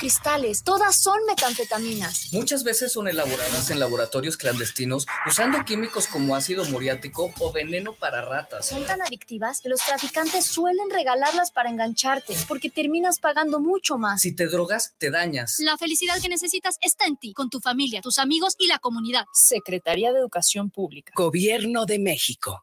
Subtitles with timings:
[0.00, 2.32] cristales, todas son metanfetaminas.
[2.32, 8.22] Muchas veces son elaboradas en laboratorios clandestinos usando químicos como ácido muriático o veneno para
[8.22, 8.66] ratas.
[8.66, 14.22] Son tan adictivas que los traficantes suelen regalarlas para engancharte, porque terminas pagando mucho más.
[14.22, 15.60] Si te drogas, te dañas.
[15.60, 19.26] La felicidad que necesitas está en ti, con tu familia, tus amigos y la comunidad.
[19.32, 21.12] Secretaría de Educación Pública.
[21.14, 22.62] Gobierno de México.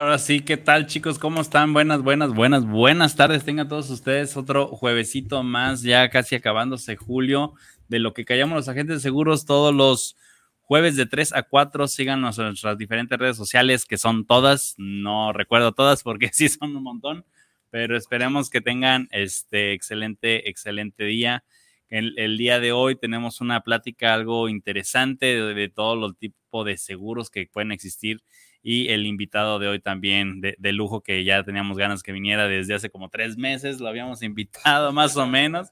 [0.00, 1.18] Ahora sí, ¿qué tal chicos?
[1.18, 1.72] ¿Cómo están?
[1.72, 3.44] Buenas, buenas, buenas, buenas tardes.
[3.44, 7.54] Tengan todos ustedes otro juevesito más, ya casi acabándose julio,
[7.88, 10.16] de lo que callamos los agentes de seguros todos los
[10.62, 11.88] jueves de 3 a 4.
[11.88, 16.76] Síganos en nuestras diferentes redes sociales, que son todas, no recuerdo todas porque sí son
[16.76, 17.24] un montón,
[17.70, 21.42] pero esperemos que tengan este excelente, excelente día.
[21.88, 26.64] El, el día de hoy tenemos una plática algo interesante de, de todos los tipos
[26.64, 28.22] de seguros que pueden existir
[28.62, 32.48] y el invitado de hoy también de, de, lujo que ya teníamos ganas que viniera
[32.48, 35.68] desde hace como tres meses, lo habíamos invitado más o menos,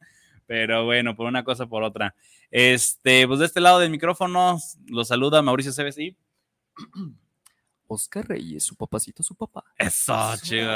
[0.46, 2.14] pero bueno, por una cosa por otra.
[2.50, 6.16] Este, pues de este lado del micrófono lo saluda Mauricio CBC.
[7.88, 9.64] Oscar Reyes, su papacito, su papá.
[9.78, 10.66] Eso, chido.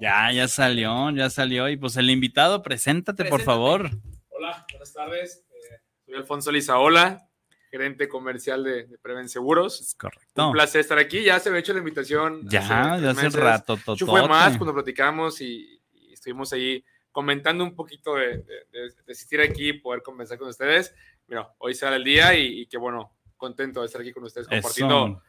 [0.00, 1.68] Ya, ya salió, ya salió.
[1.68, 3.30] Y pues el invitado, preséntate, Preséntate.
[3.30, 3.90] por favor.
[4.30, 5.44] Hola, buenas tardes.
[5.50, 7.28] Eh, soy Alfonso Lizaola,
[7.72, 9.80] gerente comercial de, de Preven Seguros.
[9.80, 10.48] Es correcto.
[10.48, 11.24] Un placer estar aquí.
[11.24, 12.46] Ya se me ha hecho la invitación.
[12.46, 12.60] Ya,
[13.00, 13.78] ya hace rato.
[13.96, 19.12] Yo fue más cuando platicamos y, y, estuvimos ahí comentando un poquito de, de, de,
[19.12, 20.94] asistir aquí y poder conversar con ustedes.
[21.26, 24.48] Mira, hoy será el día y, y qué bueno, contento de estar aquí con ustedes
[24.48, 25.22] compartiendo Eso.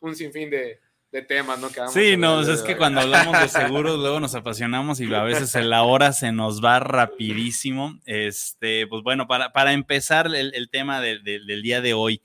[0.00, 1.68] un sinfín de, de temas, ¿no?
[1.70, 5.54] Que sí, no, es que cuando hablamos de seguros luego nos apasionamos y a veces
[5.64, 7.98] la hora se nos va rapidísimo.
[8.04, 12.20] Este, pues bueno, para, para empezar el, el tema de, de, del día de hoy.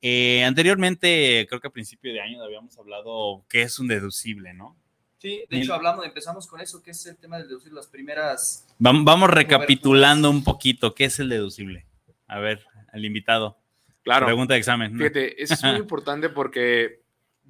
[0.00, 4.76] Eh, anteriormente, creo que a principio de año habíamos hablado qué es un deducible, ¿no?
[5.18, 8.66] Sí, de hecho hablamos, empezamos con eso, que es el tema de deducir las primeras...
[8.78, 11.86] Vamos, vamos recapitulando un poquito, ¿qué es el deducible?
[12.26, 13.56] A ver, el invitado.
[14.02, 14.26] Claro.
[14.26, 14.98] Pregunta de examen.
[14.98, 17.01] Fíjate, eso es muy importante porque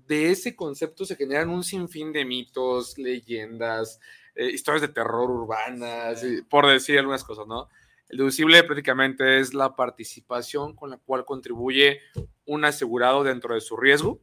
[0.06, 4.00] de ese concepto se generan un sinfín de mitos, leyendas,
[4.34, 6.42] eh, historias de terror urbanas, sí.
[6.48, 7.68] por decir algunas cosas, ¿no?
[8.08, 12.00] El deducible prácticamente es la participación con la cual contribuye
[12.44, 14.20] un asegurado dentro de su riesgo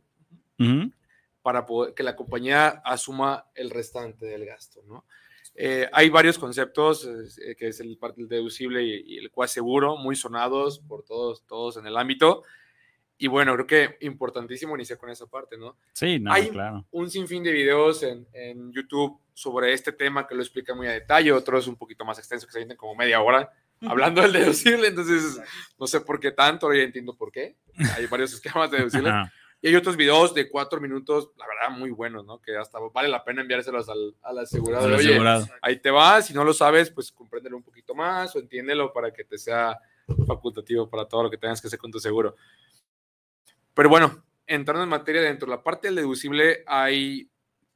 [0.59, 0.93] uh -huh.
[1.41, 5.05] para poder, que la compañía asuma el restante del gasto, ¿no?
[5.55, 10.15] Eh, hay varios conceptos, eh, que es el, el deducible y, y el coaseguro, muy
[10.15, 12.43] sonados por todos, todos en el ámbito.
[13.19, 15.77] Y bueno, creo que importantísimo iniciar con esa parte, ¿no?
[15.93, 16.85] Sí, no, Hay claro.
[16.91, 20.91] un sinfín de videos en, en, YouTube sobre este tema que lo explica muy a
[20.91, 23.51] detalle, otros un poquito más extensos que se sienten como media hora
[23.87, 25.39] hablando del deducible, entonces
[25.77, 27.55] no sé por qué tanto, ya entiendo por qué.
[27.95, 29.11] Hay varios esquemas de deducible.
[29.61, 32.41] y hay otros videos de cuatro minutos, la verdad, muy buenos, ¿no?
[32.41, 34.85] Que hasta vale la pena enviárselos al, al asegurado.
[34.85, 35.47] Al Oye, asegurado.
[35.61, 39.11] ahí te vas, si no lo sabes, pues compréndelo un poquito más o entiéndelo para
[39.11, 39.77] que te sea
[40.25, 42.35] facultativo para todo lo que tengas que hacer con tu seguro.
[43.79, 47.31] Pero bueno, entrando en materia, dentro de la parte del deducible hay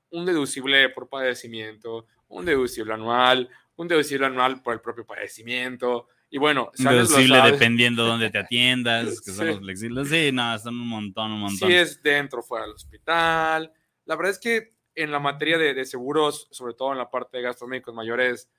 [0.09, 6.09] un deducible por padecimiento, un deducible anual, un deducible anual por el propio padecimiento.
[6.29, 9.37] Y bueno, un deducible dependiendo de dónde te atiendas, que sí.
[9.37, 10.09] son los flexibles.
[10.09, 11.69] Sí, no, son un montón, un montón.
[11.69, 13.71] Si es dentro o fuera del hospital.
[14.03, 17.37] La verdad es que en la materia de, de, seguros, sobre todo en la parte
[17.37, 18.49] de gastos médicos mayores,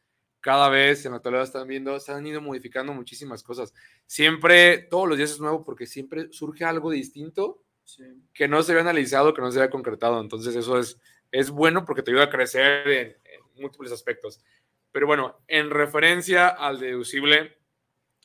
[0.44, 3.72] cada vez en la actualidad están viendo, se han ido modificando muchísimas cosas.
[4.06, 8.05] Siempre, todos los días es nuevo porque siempre surge algo distinto sí.
[8.34, 10.21] que no se había analizado, que no se había concretado.
[10.21, 11.00] Entonces eso es,
[11.32, 14.44] es bueno porque te ayuda a crecer en, en múltiples aspectos.
[14.93, 17.56] Pero bueno, en referencia al deducible,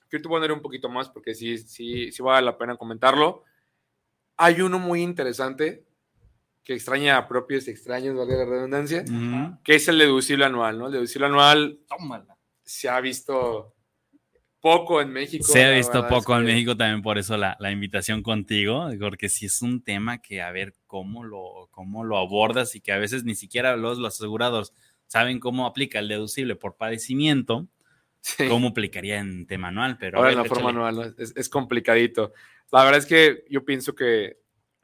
[0.10, 3.46] quiero poner un poquito más porque sí, sí, sí vale la pena comentarlo.
[4.36, 5.86] Hay uno muy interesante
[6.64, 9.64] que extraña a propios extraños, valga la redundancia, uh -huh.
[9.64, 10.88] que es el deducible anual, ¿no?
[10.88, 12.38] El deducible anual Tómala.
[12.64, 13.74] se ha visto
[14.60, 15.44] poco en México.
[15.44, 16.50] Se ha visto poco es que...
[16.50, 20.42] en México también, por eso la, la, invitación contigo, porque sí es un tema que
[20.42, 24.16] a ver cómo lo, cómo lo abordas y que a veces ni siquiera los, los
[24.16, 24.74] asegurados
[25.08, 27.68] saben cómo aplica el deducible por padecimiento,
[28.22, 28.48] sí.
[28.48, 30.18] cómo aplicaría en tema anual, pero...
[30.18, 31.04] Ahora en la forma anual ¿no?
[31.04, 32.34] es, es complicadito.
[32.72, 34.38] La verdad es que yo pienso que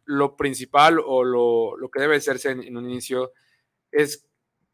[0.06, 3.34] lo principal o lo, lo que debe hacerse en, en, un inicio
[3.92, 4.28] es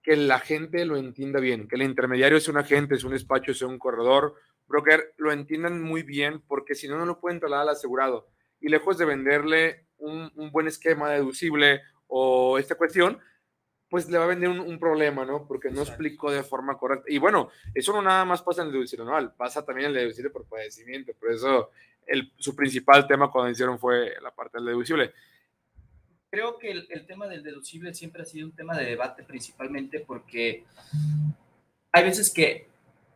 [0.04, 3.52] que la gente lo entienda bien, que el intermediario es un agente, es un despacho,
[3.52, 4.36] es un corredor,
[4.68, 8.28] broker, lo entiendan muy bien, porque si no, no lo pueden trasladar al asegurado.
[8.60, 13.20] Y lejos de venderle un, un buen esquema deducible o esta cuestión,
[13.90, 15.46] pues le va a vender un, un problema, ¿no?
[15.48, 17.06] Porque no explicó de forma correcta.
[17.10, 20.02] Y bueno, eso no nada más pasa en el deducible anual, pasa también en el
[20.04, 21.14] deducible por padecimiento.
[21.20, 21.70] Por eso
[22.12, 25.12] el, su principal tema cuando hicieron fue la parte del deducible.
[26.30, 30.64] Creo que el, tema del deducible siempre ha sido un tema de debate principalmente porque
[31.92, 32.68] hay veces que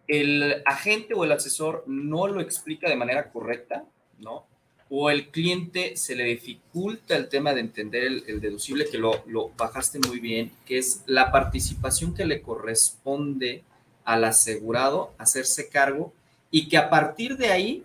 [0.08, 3.86] el agente o el asesor no lo explica de manera correcta,
[4.20, 4.46] ¿no?
[4.90, 9.24] o el cliente se le dificulta el tema de entender el, el deducible, que lo,
[9.26, 13.64] lo, bajaste muy bien, que es la participación que le corresponde
[14.04, 16.14] al asegurado hacerse cargo
[16.52, 17.84] y que a partir de ahí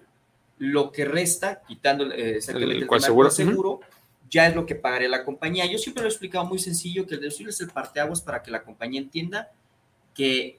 [0.60, 3.84] lo que resta, quitando eh, exactamente el, seguro, seguro uh -huh.
[4.28, 5.64] ya es lo que pagaré la compañía.
[5.64, 8.50] Yo siempre lo he explicado muy sencillo, que el deducible es el parteaguas para que
[8.50, 9.50] la compañía entienda
[10.14, 10.58] que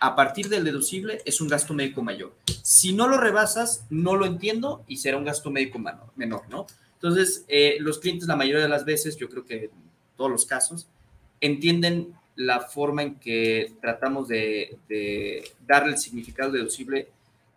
[0.00, 2.34] a partir del deducible es un gasto médico mayor.
[2.62, 6.66] Si no lo rebasas, no lo entiendo y será un gasto médico menor, menor ¿no?
[6.94, 9.70] Entonces, eh, los clientes la mayoría de las veces, yo creo que en
[10.16, 10.88] todos los casos,
[11.42, 17.08] entienden la forma en que tratamos de, de darle el significado deducible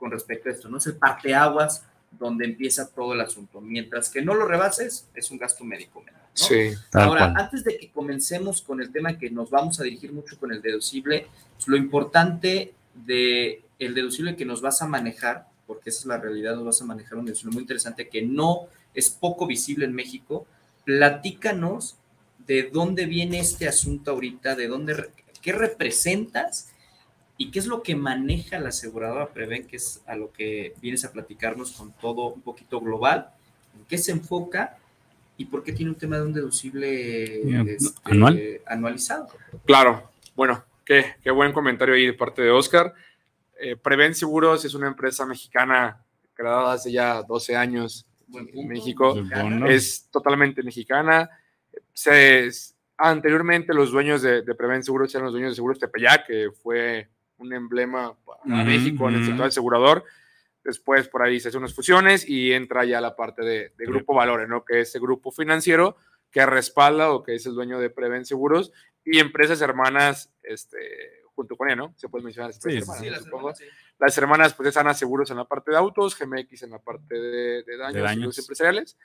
[0.05, 0.77] con respecto a esto, ¿no?
[0.77, 3.59] Es el parteaguas donde empieza todo el asunto.
[3.59, 6.21] Mientras que no lo rebases, es un gasto médico menor.
[6.21, 6.29] ¿no?
[6.35, 6.75] Sí.
[6.93, 7.43] Ahora, cual.
[7.43, 10.61] antes de que comencemos con el tema que nos vamos a dirigir mucho con el
[10.61, 11.25] deducible,
[11.55, 16.19] pues lo importante de el deducible que nos vas a manejar, porque esa es la
[16.19, 19.93] realidad, nos vas a manejar un deducible muy interesante que no es poco visible en
[19.93, 20.45] México.
[20.83, 21.97] Platícanos
[22.45, 25.09] de dónde viene este asunto ahorita, de dónde,
[25.41, 26.69] qué representas
[27.37, 31.03] y qué es lo que maneja la aseguradora Preven, que es a lo que vienes
[31.03, 33.29] a platicarnos con todo un poquito global,
[33.77, 34.77] en qué se enfoca
[35.37, 38.61] y por qué tiene un tema de un deducible este, ¿Anual?
[38.65, 39.27] anualizado.
[39.65, 42.93] Claro, bueno, qué, qué, buen comentario ahí de parte de Oscar.
[43.59, 46.01] Eh, Preven Seguros es una empresa mexicana
[46.33, 49.15] creada hace ya 12 años en México.
[49.15, 49.69] Mexicana.
[49.69, 51.29] Es totalmente mexicana.
[51.93, 52.49] Se,
[52.97, 57.09] anteriormente los dueños de, de, Preven Seguros eran los dueños de Seguros Tepeyac, que fue
[57.37, 58.63] un emblema para.
[58.63, 60.03] México en el sector asegurador.
[60.63, 64.15] Después por ahí se hacen unas fusiones y entra ya la parte de, de Grupo
[64.15, 64.65] Valores, ¿no?
[64.65, 65.95] Que es ese grupo financiero
[66.31, 68.73] que respalda o que es el dueño de Preven Seguros
[69.05, 70.77] y empresas hermanas este,
[71.35, 71.93] junto con ella, ¿no?
[71.97, 73.65] Se puede mencionar las sí, hermanas, sí, las, hermanas, sí.
[73.99, 77.15] las hermanas, pues es Ana Seguros en la parte de autos, GMX en la parte
[77.15, 78.39] de, de daños, de daños.
[78.39, 78.97] empresariales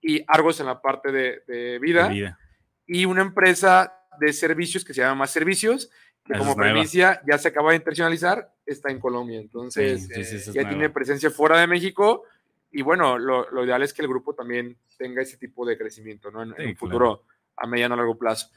[0.00, 2.38] y Argos en la parte de, de, vida, de, vida,
[2.86, 5.90] y una empresa de servicios que se llama Más Servicios,
[6.24, 10.52] que como primicia ya se acaba de internacionalizar, está en Colombia, entonces sí, sí, sí,
[10.52, 12.24] ya tiene presencia fuera de México
[12.70, 16.30] y bueno, lo, lo, ideal es que el grupo también tenga ese tipo de crecimiento,
[16.30, 16.42] ¿no?
[16.42, 17.26] En, en un futuro claro.
[17.56, 18.48] a mediano o largo plazo.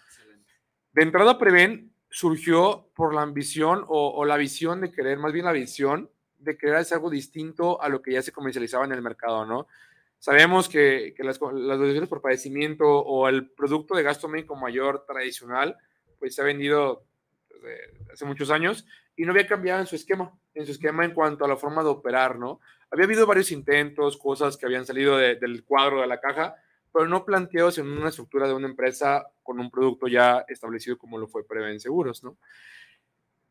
[0.93, 5.43] De entrada, Preven surgió por la ambición o, o, la visión de querer, más bien
[5.43, 6.09] la visión
[6.39, 9.67] de querer hacer algo distinto a lo que ya se comercializaba en el mercado, ¿no?
[10.17, 15.05] Sabemos que, que las, las deducciones por padecimiento o el producto de gasto médico mayor
[15.05, 15.77] tradicional,
[16.17, 17.03] pues se ha vendido
[17.65, 18.85] desde hace muchos años
[19.15, 21.83] y no había cambiado en su esquema, en su esquema en cuanto a la forma
[21.83, 22.59] de operar, ¿no?
[22.91, 26.55] Había habido varios intentos, cosas que habían salido de, del cuadro de la caja,
[26.93, 31.17] pero no planteados en una estructura de una empresa con un producto ya establecido como
[31.17, 32.37] lo fue Preven Seguros, ¿no?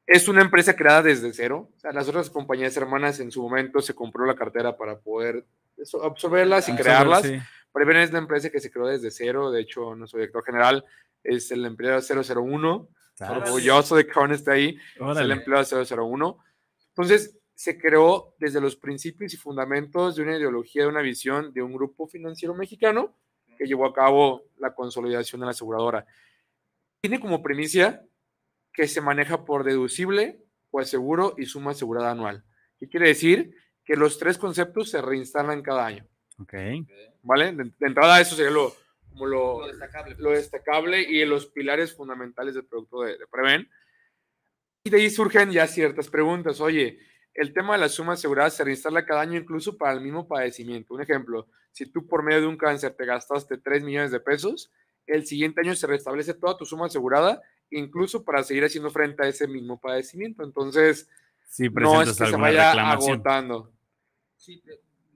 [0.06, 1.70] Es una empresa creada desde cero.
[1.76, 5.46] O sea, las otras compañías hermanas en su momento se compró la cartera para poder
[6.02, 7.22] absorberlas y crearlas.
[7.22, 7.38] Sí.
[7.72, 9.50] Preven es la empresa que se creó desde cero.
[9.50, 10.84] De hecho, nuestro director general
[11.22, 12.88] es el empleado 001.
[13.16, 13.42] Claro.
[13.42, 14.78] Orgulloso de que aún esté ahí.
[14.98, 15.20] Órale.
[15.20, 16.38] Es el empleado 001.
[16.88, 21.62] Entonces, se creó desde los principios y fundamentos de una ideología, de una visión de
[21.62, 23.16] un grupo financiero mexicano
[23.56, 26.06] que llevó a cabo la consolidación de la aseguradora.
[27.00, 28.04] Tiene como primicia
[28.72, 30.44] que se maneja por deducible,
[30.82, 32.42] seguro y suma asegurada anual.
[32.80, 33.54] ¿Qué quiere decir?
[33.84, 36.08] Que los tres conceptos se reinstalan cada año.
[36.38, 36.54] Ok.
[37.22, 37.52] ¿Vale?
[37.52, 38.74] De, de entrada, eso sería lo,
[39.14, 40.16] como lo, lo, destacable.
[40.18, 41.00] lo, destacable.
[41.00, 43.70] y los pilares fundamentales del producto de, de Preven.
[44.84, 46.60] Y de ahí surgen ya ciertas preguntas.
[46.60, 46.98] Oye,
[47.32, 50.94] el tema de la suma asegurada se reinstala cada año incluso para el mismo padecimiento.
[50.94, 54.70] Un ejemplo, si tú por medio de un cáncer te gastaste 3 millones de pesos,
[55.06, 59.28] el siguiente año se restablece toda tu suma asegurada, incluso para seguir haciendo frente a
[59.28, 60.44] ese mismo padecimiento.
[60.44, 61.08] Entonces,
[61.48, 63.72] sí, no es que se vaya agotando.
[64.36, 64.62] Sí,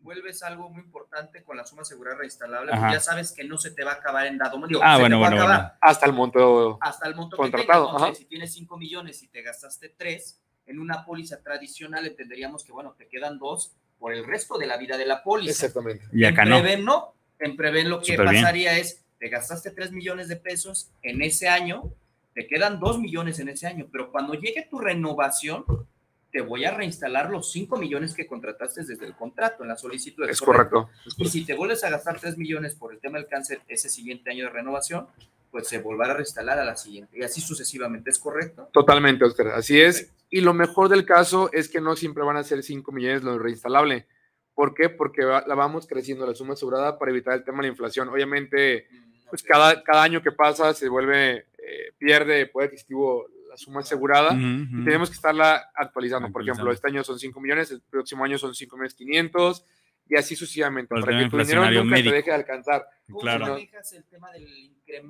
[0.09, 3.73] vuelves algo muy importante con la suma asegurada reinstalable, porque ya sabes que no se
[3.73, 7.07] te va a acabar en dado digo, ah, bueno, bueno, bueno, Hasta el monto, hasta
[7.07, 7.88] el monto contratado.
[7.88, 7.93] Que.
[7.93, 12.73] Entonces, si tienes 5 millones y te gastaste 3, en una póliza tradicional entenderíamos que,
[12.73, 15.67] bueno, te quedan dos por el resto de la vida de la póliza.
[15.67, 16.07] Exactamente.
[16.11, 16.49] Y acá en.
[16.49, 17.15] Preven, no.
[17.38, 18.81] En Preven lo que Super pasaría bien.
[18.81, 21.93] es, te gastaste 3 millones de pesos en ese año,
[22.33, 25.67] te quedan 2 millones en ese año, pero cuando llegue tu renovación,
[26.30, 30.28] te voy a reinstalar los 5 millones que contrataste desde el contrato en la solicitud.
[30.28, 30.90] Es correcto.
[31.06, 31.32] es Y correcto.
[31.32, 34.44] si te vuelves a gastar 3 millones por el tema del cáncer ese siguiente año
[34.44, 35.06] de renovación,
[35.50, 37.18] pues se volverá a reinstalar a la siguiente.
[37.18, 38.68] Y así sucesivamente, ¿es correcto?
[38.73, 39.49] Totalmente, Oscar.
[39.49, 40.12] Así es.
[40.28, 43.38] Y lo mejor del caso es que no siempre van a ser 5 millones lo
[43.38, 44.06] reinstalable.
[44.54, 44.90] ¿Por qué?
[44.90, 48.08] Porque la vamos creciendo la suma asegurada para evitar el tema de la inflación.
[48.08, 48.87] Obviamente,
[49.30, 53.26] pues cada, cada año que pasa se vuelve, eh, pierde poder adquisitivo
[53.59, 54.31] suma asegurada.
[54.33, 54.85] Ujú, y ujú.
[54.85, 56.31] tenemos que estarla actualizando.
[56.33, 56.73] Por ejemplo, Actualizando.
[56.73, 59.65] este año son 5 millones, el próximo año son 5 millones 500
[60.09, 60.95] y así sucesivamente.
[60.95, 62.11] El para que tu dinero nunca médico.
[62.11, 62.87] te deje de alcanzar.
[63.09, 63.47] ¿Cómo Claro.
[63.49, 64.49] manejas el tema del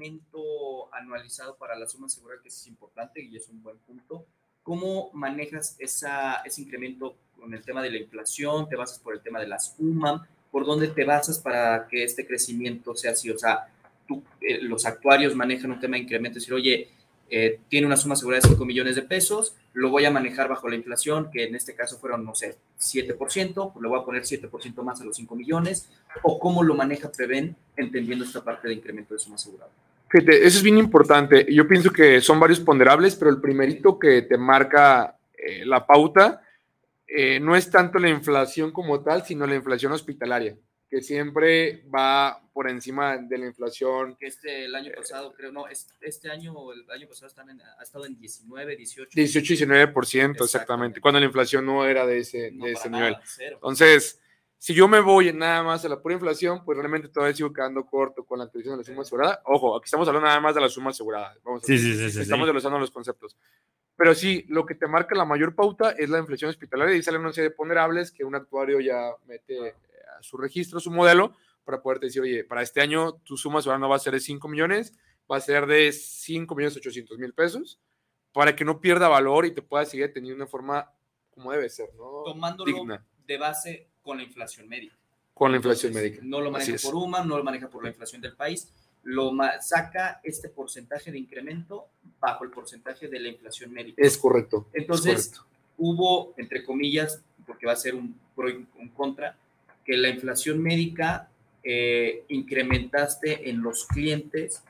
[0.02, 4.26] incremento anualizado para la suma asegurada, que es importante y es un buen punto?
[4.62, 8.68] ¿Cómo manejas esa, ese incremento con el tema de la inflación?
[8.68, 10.24] ¿Te basas por el tema de las UMAM?
[10.50, 13.30] ¿Por dónde te basas para que este crecimiento sea así?
[13.30, 13.66] O sea,
[14.06, 16.90] tú, eh, los actuarios manejan un tema de incremento, es decir, oye,
[17.30, 20.68] eh, tiene una suma asegurada de 5 millones de pesos, lo voy a manejar bajo
[20.68, 24.22] la inflación, que en este caso fueron, no sé, 7%, pues le voy a poner
[24.22, 25.88] 7% más a los 5 millones,
[26.22, 29.70] o cómo lo maneja Preven, entendiendo esta parte de incremento de suma asegurada.
[30.08, 31.46] Fíjate, eso es bien importante.
[31.52, 36.42] Yo pienso que son varios ponderables, pero el primerito que te marca eh, la pauta
[37.06, 40.56] eh, no es tanto la inflación como tal, sino la inflación hospitalaria,
[40.90, 44.16] que siempre va por encima de la inflación.
[44.16, 47.50] Que este, el año pasado, creo, no, es- este año o el año pasado están
[47.50, 49.10] en- ha estado en 19, 18.
[49.14, 51.00] 18-19%, exactamente, Exactamente.
[51.00, 53.22] cuando la inflación no era de ese, no, de ese nada, nivel.
[53.24, 53.56] cero.
[53.56, 54.20] Entonces,
[54.56, 57.84] si yo me voy nada más a la pura inflación, pues realmente todavía sigo quedando
[57.86, 59.42] corto con la actualización de la suma asegurada.
[59.44, 61.36] Ojo, aquí estamos hablando nada más de la suma asegurada.
[61.44, 62.48] Vamos a Sí, sí, sí, sí, Estamos sí.
[62.48, 63.36] desglosando los conceptos.
[63.94, 67.20] Pero sí, lo que te marca la mayor pauta es la inflación hospitalaria y salen
[67.20, 69.74] una serie de ponderables que un actuario ya mete eh,
[70.22, 71.34] su registro, su modelo,
[71.64, 74.48] para poderte decir, oye, para este año tu suma no va a ser de 5
[74.48, 74.94] millones,
[75.30, 77.80] va a ser de 5 millones 800 mil pesos,
[78.32, 80.90] para que no pierda valor y te pueda seguir teniendo una forma
[81.30, 82.22] como debe ser, ¿no?
[82.24, 83.04] Tomándolo digna.
[83.26, 84.96] de base con la inflación médica.
[85.34, 86.26] Con la inflación Entonces, médica.
[86.26, 88.72] No lo maneja por UMA, no lo maneja por la inflación del país,
[89.02, 94.02] lo saca este porcentaje de incremento bajo el porcentaje de la inflación médica.
[94.02, 94.66] Es correcto.
[94.72, 95.46] es Entonces, correcto.
[95.76, 99.36] hubo, entre comillas, porque va a ser un pro y un contra,
[99.88, 101.28] que la inflación médica
[101.64, 104.62] eh, incrementaste en los clientes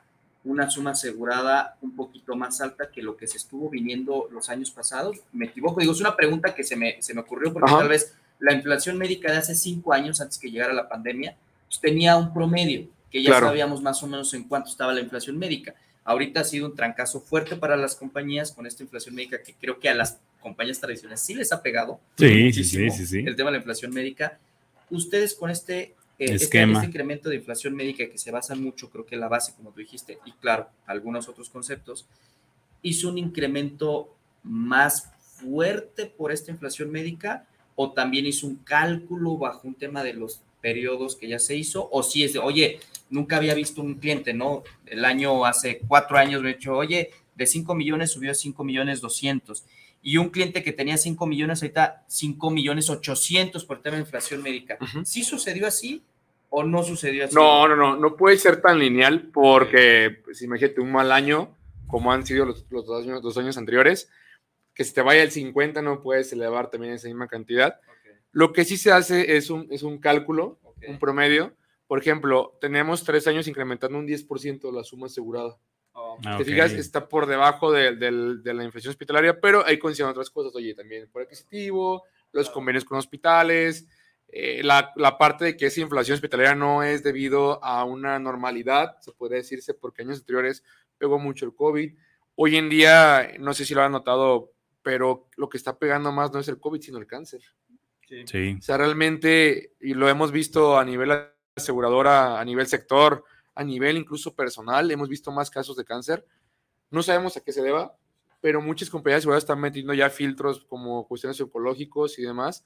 [0.45, 4.71] una suma asegurada un poquito más alta que lo que se estuvo viniendo los años
[4.71, 5.19] pasados.
[5.33, 5.81] ¿Me equivoco?
[5.81, 7.81] Digo, es una pregunta que se me, se me ocurrió porque Ajá.
[7.81, 11.81] tal vez la inflación médica de hace cinco años, antes que llegara la pandemia, pues
[11.81, 13.49] tenía un promedio, que ya Claro.
[13.49, 15.75] sabíamos más o menos en cuánto estaba la inflación médica.
[16.05, 19.81] Ahorita ha sido un trancazo fuerte para las compañías con esta inflación médica que creo
[19.81, 21.99] que a las compañías tradicionales sí les ha pegado.
[22.17, 23.19] Sí, sí, sí, sí, sí.
[23.27, 24.39] El tema de la inflación médica.
[24.91, 26.35] Ustedes con este, eh, este-
[26.77, 29.81] este incremento de inflación médica que se basa mucho, creo que la base, como tú
[29.81, 32.07] dijiste, y claro, algunos otros conceptos,
[32.83, 39.69] hizo un incremento más fuerte por esta inflación médica o también hizo un cálculo bajo
[39.69, 42.81] un tema de los periodos que ya se hizo, o si es de, oye,
[43.11, 44.65] nunca había visto un cliente, ¿no?
[44.87, 48.65] El año, hace cuatro años, me he dicho, oye, de 5 millones subió a 5
[48.65, 49.65] millones 200.
[50.03, 54.43] Y un cliente que tenía 5 millones, ahorita 5 millones 800 por tema de inflación
[54.43, 54.79] médica.
[54.81, 55.05] Ujú.
[55.05, 56.05] ¿Sí sucedió así
[56.51, 57.35] o no sucedió así?
[57.35, 62.13] No, no, no, no puede ser tan lineal porque, pues, imagínate, un mal año, como
[62.13, 64.11] han sido los, los dos, años, anteriores,
[64.75, 67.81] que si te vaya el 50 no puedes elevar también esa misma cantidad.
[68.31, 71.55] Lo que sí se hace es un, es un cálculo, un promedio.
[71.89, 75.57] Por ejemplo, tenemos tres años incrementando un 10% la suma asegurada.
[76.25, 76.49] Ah, Te ok.
[76.49, 80.55] fijas, está por debajo de, del- de la inflación hospitalaria, pero ahí consideran otras cosas.
[80.55, 83.87] Oye, también por adquisitivo, los convenios con hospitales,
[84.29, 88.97] eh, la, la parte de que esa inflación hospitalaria no es debido a una normalidad,
[89.01, 90.63] se podría decirse, porque años anteriores
[90.99, 91.95] pegó mucho el COVID.
[92.35, 94.53] Hoy en día, no sé si lo han notado,
[94.83, 97.41] pero lo que está pegando más no es el COVID, sino el cáncer.
[98.07, 98.23] Sí.
[98.27, 98.57] Sí.
[98.59, 101.11] O sea, realmente, y lo hemos visto a nivel
[101.57, 103.25] aseguradora, a nivel sector,
[103.59, 106.25] a nivel incluso personal, hemos visto más casos de cáncer.
[106.93, 107.99] No sabemos a qué se deba,
[108.41, 112.65] pero muchas compañías aseguradoras están metiendo ya filtros como cuestiones psicológicos y demás,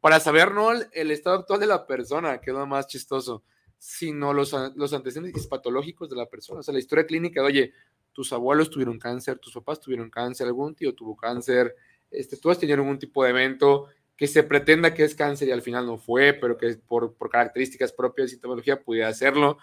[0.00, 3.44] para saber no el, estado actual de la persona, que es lo más chistoso,
[3.78, 6.58] sino los, los antecedentes patológicos de la persona.
[6.58, 7.72] O sea, la historia clínica de, oye,
[8.12, 11.76] tus abuelos tuvieron cáncer, tus papás tuvieron cáncer, algún tío tuvo cáncer,
[12.10, 15.52] este, tú has tenido algún tipo de evento, que se pretenda que es cáncer y
[15.52, 19.58] al final no fue, pero que por, por características propias de sintomología pudiera hacerlo.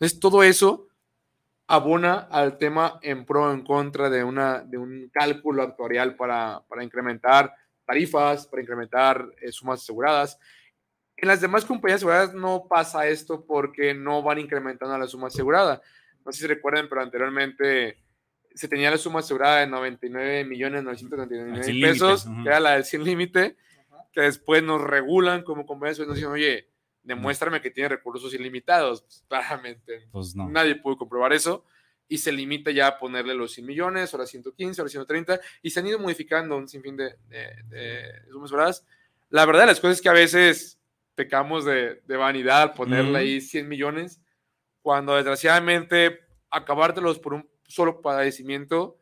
[0.00, 0.88] Entonces, todo eso
[1.66, 6.62] abona al tema en pro o en contra de, una, de un cálculo actuarial para,
[6.68, 7.54] para incrementar
[7.84, 10.38] tarifas, para incrementar eh, sumas aseguradas.
[11.18, 15.82] En las demás compañías aseguradas no pasa esto porque no van incrementando la suma asegurada.
[16.24, 17.98] No sé si recuerdan, pero anteriormente
[18.54, 22.42] se tenía la suma asegurada de 99 millones 999 Sin pesos, límites, ujú.
[22.42, 23.56] que era la del sin límite,
[24.12, 26.69] que después nos regulan como compañías y nos dicen, oye,
[27.02, 29.02] demuéstrame que tiene recursos ilimitados.
[29.02, 30.48] Pues, claramente, Pues no.
[30.48, 31.64] nadie pudo comprobar eso.
[32.08, 35.78] Y se limita ya a ponerle los 100 millones, ahora 115, ahora 130, y se
[35.78, 38.84] han ido modificando un sinfín de, de, de sumas.
[39.28, 40.80] La verdad, las cosas es que a veces
[41.14, 43.16] pecamos de, de vanidad al ponerle Ujú.
[43.18, 44.20] ahí 100 millones,
[44.82, 46.18] cuando desgraciadamente
[46.50, 48.98] acabártelos por un solo padecimiento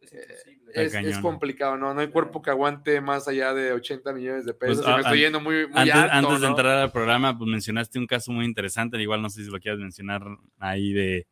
[0.00, 0.55] Es imposible.
[0.74, 1.94] Es, es complicado, ¿no?
[1.94, 4.78] No hay cuerpo que aguante más allá de 80 millones de pesos.
[4.78, 6.48] Pues, y me estoy yendo muy, muy Antes, alto, antes de ¿no?
[6.48, 9.80] entrar al programa, pues mencionaste un caso muy interesante, igual no sé si lo quieras
[9.80, 10.22] mencionar
[10.58, 11.26] ahí de,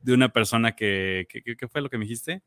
[0.00, 2.42] de una persona que, que- que- ¿qué fue lo que me dijiste?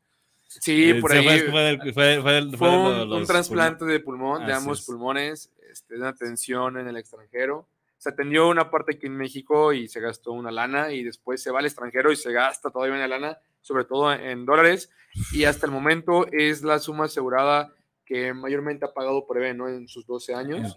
[0.48, 1.24] Sí, Eh, por ahí.
[1.24, 4.52] Fue, fue del- fue del- fue del- Fue fue de un, trasplante de pulmón, de
[4.52, 4.86] Así ambos es.
[4.86, 7.68] pulmones, este, de una atención en el extranjero.
[7.96, 11.50] Se atendió una parte aquí en México y se gastó una lana y después se
[11.52, 14.90] va al extranjero y se gasta todavía una lana, sobre todo en dólares.
[15.32, 17.72] Y hasta el momento es la suma asegurada
[18.04, 19.68] que mayormente ha pagado Preve, ¿no?
[19.68, 20.76] En sus 12 años.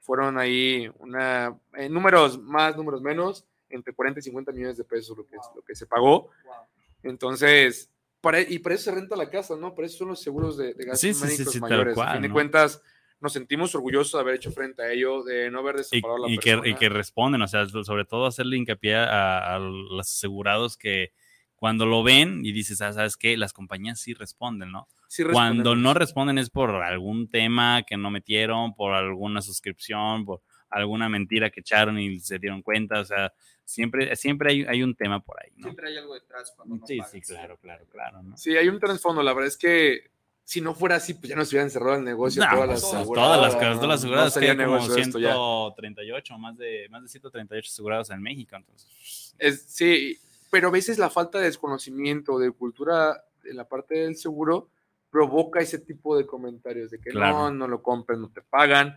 [0.00, 5.16] Fueron ahí una, en números más, números menos, entre 40 y 50 millones de pesos
[5.16, 6.30] lo que, lo que se pagó.
[6.44, 6.54] Wow.
[7.02, 9.74] Entonces, para, y para eso se renta la casa, ¿no?
[9.74, 11.94] Para eso son los seguros de, de gastos Sí, sí, sí, mayores.
[11.94, 12.82] cual, a fin de cuentas,
[13.20, 16.28] nos sentimos orgullosos de haber hecho frente a ello, de no haber y, desamparado a
[16.28, 20.06] la y que, y que responden, o sea, sobre todo hacerle hincapié a, a los
[20.06, 21.12] asegurados que
[21.58, 23.36] cuando lo ven y dices, ah, ¿sabes qué?
[23.36, 24.86] Las compañías sí responden, ¿no?
[25.08, 25.78] Sí Cuando respondemos.
[25.82, 31.50] no responden es por algún tema que no metieron, por alguna suscripción, por alguna mentira
[31.50, 33.32] que echaron y se dieron cuenta, o sea,
[33.64, 35.64] siempre, siempre hay, hay un tema por ahí, ¿no?
[35.64, 37.10] Siempre hay algo detrás cuando no Sí, pagas.
[37.12, 38.36] sí, claro, claro, claro, ¿no?
[38.36, 39.22] Sí, hay un trasfondo.
[39.22, 40.10] La verdad es que
[40.44, 43.14] si no fuera así, pues ya nos hubieran cerrado el negocio No, todas las aseguradoras.
[43.14, 43.58] todas las, ¿no?
[43.58, 45.32] todas las No aseguradoras sería que hay como negocio esto ya.
[45.32, 49.34] 138, más de, más de 138 asegurados en México, entonces...
[49.38, 50.18] Es- sí,
[50.50, 54.70] pero a veces la falta de desconocimiento, de cultura en la parte del seguro,
[55.10, 57.36] provoca ese tipo de comentarios de que Claro.
[57.36, 58.94] no, no lo compren, no te pagan.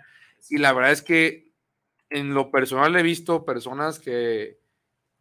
[0.50, 1.52] Y la verdad es que
[2.10, 4.60] en lo personal he visto personas que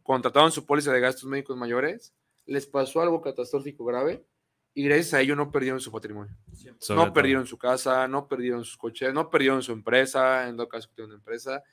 [0.03, 2.13] contrataron su póliza de gastos médicos mayores,
[2.45, 4.25] les pasó algo catastrófico grave
[4.73, 6.35] y gracias a ello no perdieron su patrimonio.
[6.79, 7.13] sobre no todo.
[7.13, 10.95] perdieron su casa, no perdieron sus coches, no perdieron su empresa, en todo caso que
[10.95, 11.63] tienen una empresa.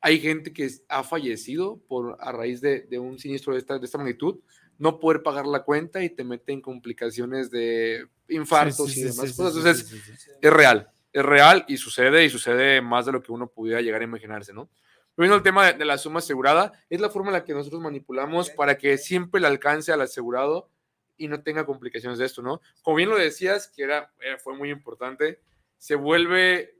[0.00, 3.84] Hay gente que ha fallecido por, a raíz de, de un siniestro de esta, de
[3.84, 4.38] esta magnitud,
[4.78, 9.04] no poder pagar la cuenta y te mete en complicaciones de infartos Sí, sí, y
[9.04, 9.56] demás sí, cosas.
[9.56, 9.92] Entonces,
[10.40, 14.00] es real, es real y sucede y sucede más de lo que uno pudiera llegar
[14.00, 14.70] a imaginarse, ¿no?
[15.16, 17.82] Volviendo al tema de, de la suma asegurada, es la forma en la que nosotros
[17.82, 20.70] manipulamos para que siempre le alcance al asegurado
[21.18, 22.62] y no tenga complicaciones de esto, ¿no?
[22.80, 25.40] Como bien lo decías, que era, era- fue muy importante,
[25.76, 26.74] se vuelve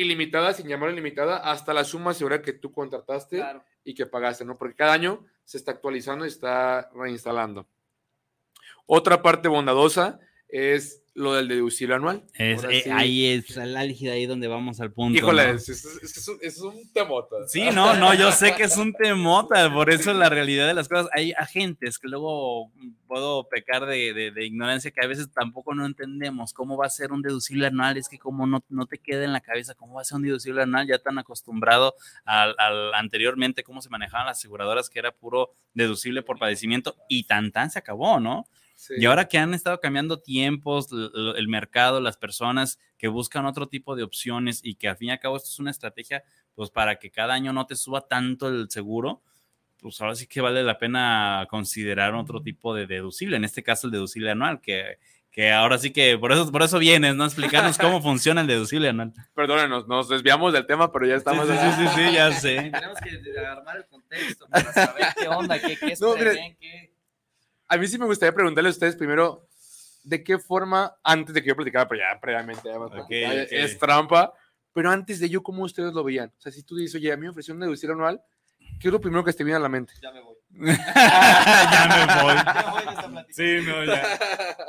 [0.00, 3.64] ilimitada, sin llamar ilimitada, hasta la suma asegurada que tú contrataste Claro.
[3.84, 4.56] y que pagaste, ¿no?
[4.56, 7.66] Porque cada año se está actualizando y está reinstalando.
[8.86, 12.24] Otra parte bondadosa es lo del deducible anual.
[12.34, 12.90] Es- eh, sí.
[12.90, 15.18] Ahí es la álgida, ahí donde vamos al punto.
[15.18, 15.54] Híjole, ¿no?
[15.54, 17.36] es, es- es- es un, es un temota.
[17.46, 20.88] Sí, no, no, yo sé que es un temota, por eso la realidad de las
[20.88, 21.08] cosas.
[21.12, 22.72] Hay agentes que luego
[23.06, 26.90] puedo pecar de, de- de ignorancia que a veces tampoco no entendemos cómo va a
[26.90, 29.94] ser un deducible anual, es que como no, no te queda en la cabeza cómo
[29.94, 34.26] va a ser un deducible anual, ya tan acostumbrado al, al anteriormente cómo se manejaban
[34.26, 38.46] las aseguradoras, que era puro deducible por padecimiento y tan tan se acabó, ¿no?
[38.80, 38.94] Sí.
[38.96, 43.94] Y ahora que han estado cambiando tiempos, el mercado, las personas que buscan otro tipo
[43.94, 46.98] de opciones y que al fin y al cabo esto es una estrategia, pues para
[46.98, 49.20] que cada año no te suba tanto el seguro,
[49.82, 53.86] pues ahora sí que vale la pena considerar otro tipo de deducible, en este caso
[53.86, 54.98] el deducible anual, que,
[55.30, 57.26] que ahora sí que por eso, por eso vienes, ¿no?
[57.26, 59.12] Explicarnos cómo funciona el deducible anual.
[59.34, 61.46] Perdónenos, nos desviamos del tema, pero ya estamos.
[61.46, 62.70] sí, sí, sí, sí, ya sé.
[62.72, 66.89] Tenemos que armar el contexto para saber qué onda, qué, qué es No, prevén, qué...
[67.70, 69.46] A mí sí me gustaría preguntarle a ustedes primero,
[70.02, 73.42] ¿de qué forma, antes de que yo platicara, pero ya previamente, ya hemos Ok, platicado,
[73.42, 73.48] ok.
[73.52, 74.32] es trampa,
[74.72, 76.32] pero antes de ello, ¿cómo ustedes lo veían?
[76.36, 78.20] O sea, si tú dices, oye, a mí me ofrecieron un deducible anual,
[78.80, 79.92] ¿qué es lo primero que te viene a la mente?
[80.02, 80.36] Ya me voy.
[80.50, 83.24] ya me voy.
[83.30, 84.18] Sí, no, ya.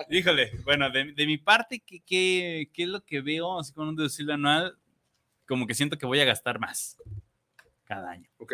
[0.09, 3.87] Híjole, bueno, de, de mi parte, ¿qué, qué, qué es lo que veo así con
[3.87, 4.77] un deducible anual?
[5.47, 6.97] Como que siento que voy a gastar más
[7.85, 8.29] cada año.
[8.37, 8.53] Ok,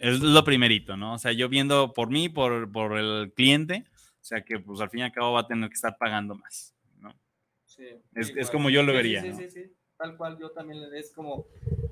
[0.00, 1.12] Es lo primerito, ¿no?
[1.14, 4.88] O sea, yo viendo por mí, por, por el cliente, o sea, que pues al
[4.88, 7.14] fin y al cabo va a tener que estar pagando más, ¿no?
[7.66, 7.84] Sí,
[8.14, 9.36] Es- sí, es como yo lo Sí, vería, Sí, ¿no?
[9.36, 9.72] sí, sí, sí.
[9.98, 11.44] Tal cual, yo también es como,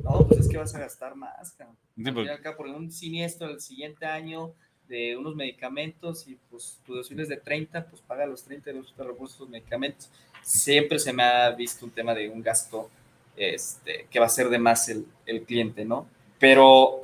[0.02, 1.76] no, pues es que vas a gastar más, cabrón.
[1.96, 4.54] Sí, porque- acá por un siniestro el siguiente año
[4.88, 8.74] de unos medicamentos y pues tu deducible es de 30, pues paga los 30 y
[8.76, 10.10] los los medicamentos.
[10.40, 12.88] Siempre se me ha visto un tema de un gasto
[13.36, 16.08] este, que va a ser de más el, el cliente, ¿no?
[16.38, 17.02] Pero,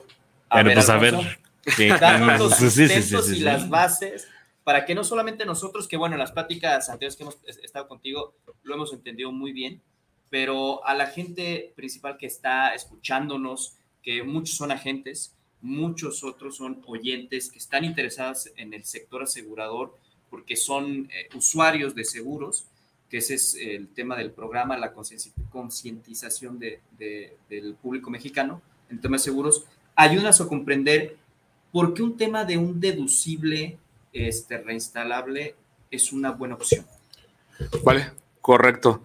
[0.51, 1.15] Pero pues a ver,
[1.77, 1.89] que-
[2.39, 4.29] los sustentos y las bases
[4.65, 8.35] para que no solamente nosotros, que bueno, en las pláticas anteriores que hemos estado contigo,
[8.63, 9.83] lo hemos entendido muy bien,
[10.31, 16.83] pero a la gente principal que está escuchándonos, que muchos son agentes, muchos otros son
[16.87, 19.95] oyentes que están interesados en el sector asegurador
[20.31, 22.67] porque son eh, usuarios de seguros,
[23.09, 24.93] que ese es el tema del programa, la
[25.51, 26.81] concientización de,
[27.49, 29.65] del público mexicano en temas de seguros,
[29.97, 31.17] ayudas a comprender
[31.73, 33.79] por qué un tema de un deducible
[34.13, 35.57] este, reinstalable
[35.91, 36.87] es una buena opción.
[37.85, 39.03] Vale, correcto.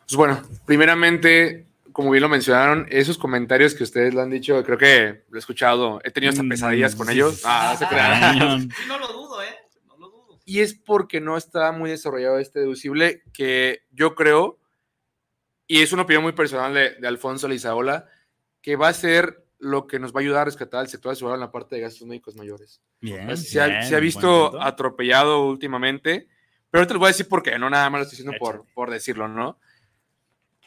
[0.00, 4.78] Pues bueno, primeramente, como bien lo mencionaron, esos comentarios que ustedes lo han dicho, creo
[4.78, 7.42] que lo he escuchado, he tenido hasta mm, pesadillas con ellos.
[7.44, 8.70] Ah, se crean.
[8.88, 9.54] No lo dudo, ¿eh?
[9.86, 10.40] No lo dudo.
[10.44, 14.58] Y es porque no está muy desarrollado este deducible que yo creo,
[15.66, 18.06] y es una opinión muy personal de, de Alfonso Lizaola,
[18.62, 21.36] que va a ser lo que nos va a ayudar a rescatar el sector asegurado
[21.36, 22.80] en la parte de gastos médicos mayores.
[23.00, 26.28] Bien, se, ha, visto atropellado últimamente,
[26.70, 28.64] pero te lo voy a decir por qué, no nada más lo estoy diciendo por,
[28.74, 29.58] por decirlo, ¿no?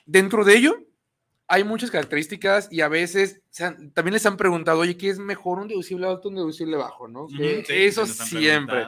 [0.05, 0.77] Dentro de ello,
[1.51, 3.41] hay muchas características y a veces
[3.93, 7.09] también les han preguntado, oye, ¿qué es mejor un deducible alto o un deducible bajo?
[7.09, 7.27] ¿no?
[7.67, 8.87] eso siempre.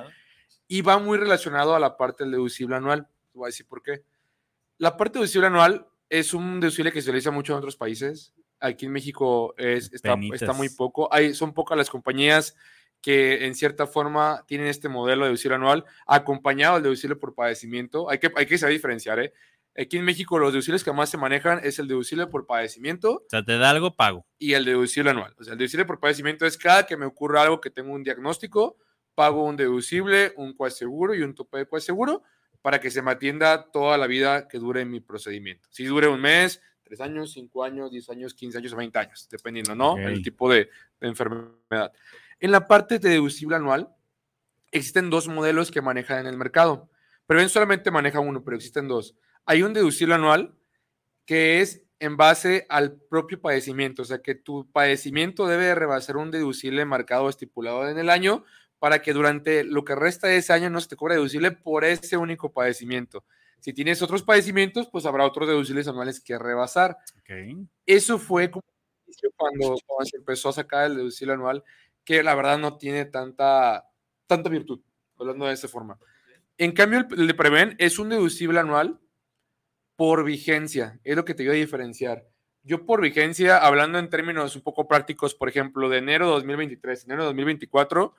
[0.69, 3.05] Y va muy relacionado a la parte del deducible anual.
[3.33, 4.05] Voy a decir por qué.
[4.77, 8.33] La parte deducible anual es un deducible que se utiliza mucho en otros países.
[8.63, 11.13] Aquí en México es, está, está, muy poco.
[11.13, 12.55] Hay, son pocas las compañías
[13.01, 18.09] que en cierta forma tienen este modelo de deducible anual acompañado del deducible por padecimiento.
[18.09, 19.33] Hay que, hay que saber diferenciar, ¿eh?
[19.75, 23.15] Aquí en México los deducibles que más se manejan es el deducible por padecimiento.
[23.15, 24.25] O sea, te da algo, pago.
[24.37, 25.35] Y el deducible anual.
[25.37, 28.03] O sea, el deducible por padecimiento es cada que me ocurra algo que tengo un
[28.03, 28.77] diagnóstico,
[29.15, 32.23] pago un deducible, un coaseguro y un tope de coaseguro
[32.61, 35.67] para que se me atienda toda la vida que dure mi procedimiento.
[35.71, 36.61] Si dure un mes,
[36.93, 39.97] tres años, cinco años, diez años, quince años o veinte años, dependiendo, ¿no?
[39.97, 40.69] El tipo de,
[41.01, 41.91] enfermedad.
[42.39, 43.89] En la parte de deducible anual,
[44.71, 46.91] existen dos modelos que manejan en el mercado.
[47.25, 49.15] Preven solamente maneja uno, pero existen dos.
[49.45, 50.53] Hay un deducible anual
[51.25, 56.29] que es en base al propio padecimiento, o sea que tu padecimiento debe rebasar un
[56.29, 58.43] deducible marcado estipulado en el año
[58.77, 61.85] para que durante lo que resta de ese año no se te cobre deducible por
[61.85, 63.25] ese único padecimiento.
[63.63, 66.97] Si tienes otros padecimientos, pues habrá otros deducibles anuales que rebasar.
[67.85, 68.61] Eso fue como
[69.37, 71.63] cuando, cuando, se empezó a sacar el deducible anual,
[72.03, 73.89] que la verdad no tiene tanta,
[74.27, 74.81] tanta virtud,
[75.17, 75.97] hablando de esa forma.
[76.57, 78.99] En cambio, el de Preven es un deducible anual
[79.95, 82.27] por vigencia, es lo que te iba a diferenciar.
[82.63, 87.05] Yo por vigencia, hablando en términos un poco prácticos, por ejemplo, de enero de 2023,
[87.05, 88.13] enero de 2024,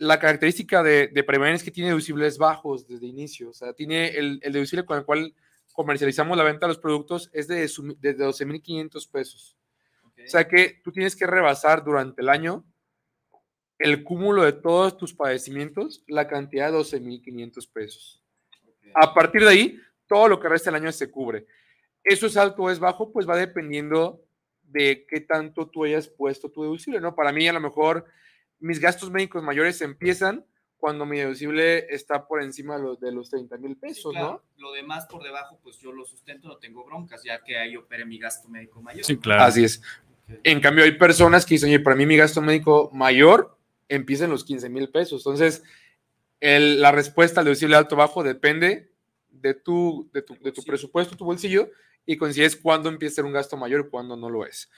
[0.00, 3.50] la característica de, de es que tiene deducibles bajos desde inicio.
[3.50, 5.34] O sea, tiene el, el deducible con el cual
[5.74, 9.58] comercializamos la venta de los productos es de, de 12.500 pesos.
[10.02, 12.64] O sea que tú tienes que rebasar durante el año
[13.78, 18.22] el cúmulo de todos tus padecimientos, la cantidad de 12.500 pesos.
[18.94, 21.46] A partir de ahí, todo lo que resta del año se cubre.
[22.02, 23.12] ¿Eso es alto o es bajo?
[23.12, 24.24] Pues va dependiendo
[24.62, 27.14] de qué tanto tú hayas puesto tu deducible, ¿no?
[27.14, 28.06] Para mí, a lo mejor,
[28.60, 30.44] mis gastos médicos mayores empiezan
[30.76, 34.42] cuando mi deducible está por encima de los, de los 30 mil pesos, ¿no?
[34.56, 38.06] Lo demás por debajo, pues yo lo sustento, no tengo broncas, ya que ahí opere
[38.06, 39.04] mi gasto médico mayor.
[39.04, 39.42] Sí, claro.
[39.42, 39.82] Así es.
[40.42, 44.30] En cambio, hay personas que dicen, oye, para mí mi gasto médico mayor empieza en
[44.30, 45.20] los 15 mil pesos.
[45.20, 45.62] Entonces,
[46.40, 48.90] el, la respuesta al deducible alto-bajo depende
[49.28, 51.70] de tu, de tu, de tu presupuesto, tu bolsillo,
[52.06, 54.70] y coincides cuándo empieza a ser un gasto mayor y cuándo no lo es.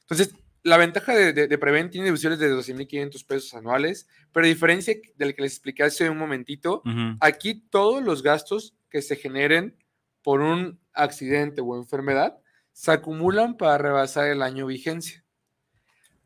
[0.00, 4.94] Entonces, la ventaja de, de, Prevent tiene deducciones de 12.500 pesos anuales, pero a diferencia
[5.16, 6.82] del que les expliqué hace un momentito,
[7.20, 9.76] aquí todos los gastos que se generen
[10.22, 12.38] por un accidente o enfermedad
[12.72, 15.24] se acumulan para rebasar el año vigencia,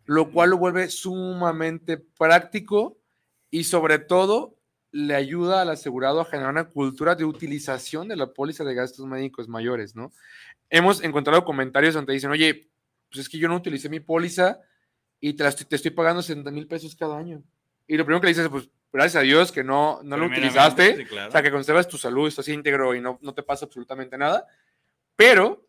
[0.05, 2.99] lo cual lo vuelve sumamente práctico
[3.51, 4.59] y sobre todo
[4.90, 9.07] le ayuda al asegurado a generar una cultura de utilización de la póliza de gastos
[9.07, 10.12] médicos mayores, ¿no?
[10.70, 12.68] Hemos encontrado comentarios donde dicen, oye,
[13.14, 14.61] pues es que yo no utilicé mi póliza
[15.20, 17.44] y te, estoy, pagando 60 mil pesos cada año.
[17.87, 21.07] Y lo primero que le dices, pues gracias a Dios que no, no lo utilizaste,
[21.29, 24.48] o sea, que conservas tu salud, estás íntegro y no, no te pasa absolutamente nada.
[25.14, 25.64] Pero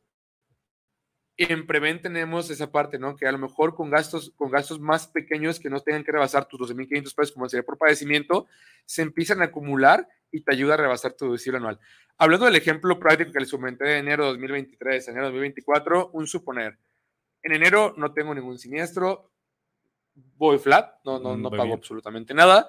[1.37, 3.15] en Prevent tenemos esa parte, ¿no?
[3.15, 6.47] Que a lo mejor con gastos, con gastos más pequeños que no tengan que rebasar
[6.47, 8.47] tus 12.500 pesos, como sería por padecimiento,
[8.85, 11.79] se empiezan a acumular y te ayuda a rebasar tu deducible anual.
[12.17, 16.25] Hablando del ejemplo práctico que les comenté de enero de 2023, enero de 2024, un
[16.25, 16.77] suponer,
[17.45, 19.31] en enero no tengo ningún siniestro,
[20.35, 22.67] voy flat, no, no, mm, no pago absolutamente nada.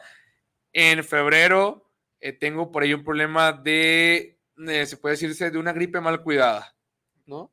[0.71, 5.73] En febrero eh, tengo por ahí un problema de, eh, se puede decirse, de una
[5.73, 6.77] gripe mal cuidada,
[7.25, 7.51] ¿no?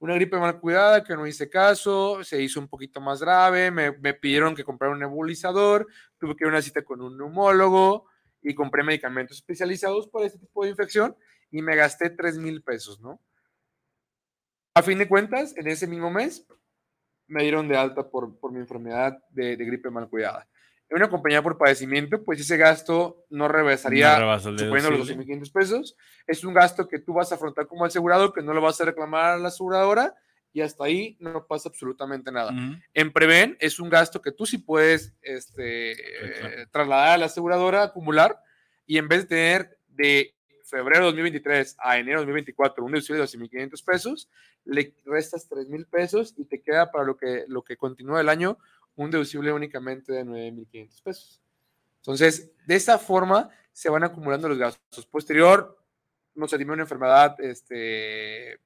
[0.00, 3.92] Una gripe mal cuidada que no hice caso, se hizo un poquito más grave, me,
[3.92, 5.86] me pidieron que comprara un nebulizador,
[6.18, 8.06] tuve que ir a una cita con un neumólogo
[8.42, 11.16] y compré medicamentos especializados para este tipo de infección
[11.52, 13.20] y me gasté 3 mil pesos, ¿no?
[14.74, 16.44] A fin de cuentas, en ese mismo mes
[17.26, 20.46] me dieron de alta por, por mi enfermedad de, de gripe mal cuidada.
[20.88, 25.24] En una compañía por padecimiento, pues ese gasto no rebasaría, No suponiendo los deducible.
[25.24, 25.96] 2.500 pesos.
[26.26, 28.84] Es un gasto que tú vas a afrontar como asegurado, que no lo vas a
[28.84, 30.14] reclamar a la aseguradora
[30.52, 32.52] y hasta ahí no pasa absolutamente nada.
[32.92, 37.82] En Preven es un gasto que tú sí puedes este, eh, trasladar a la aseguradora,
[37.82, 38.38] acumular,
[38.86, 40.33] y en vez de tener de
[40.64, 44.28] febrero de 2023 a enero de 2024 un deducible de 12.500 pesos,
[44.64, 48.58] le restas 3.000 pesos y te queda para lo que, lo que continúa el año
[48.96, 51.42] un deducible únicamente de 9.500 pesos.
[51.98, 55.06] Entonces, de esa forma se van acumulando los gastos.
[55.06, 55.78] Posterior,
[56.34, 58.60] no sé, dime una enfermedad este,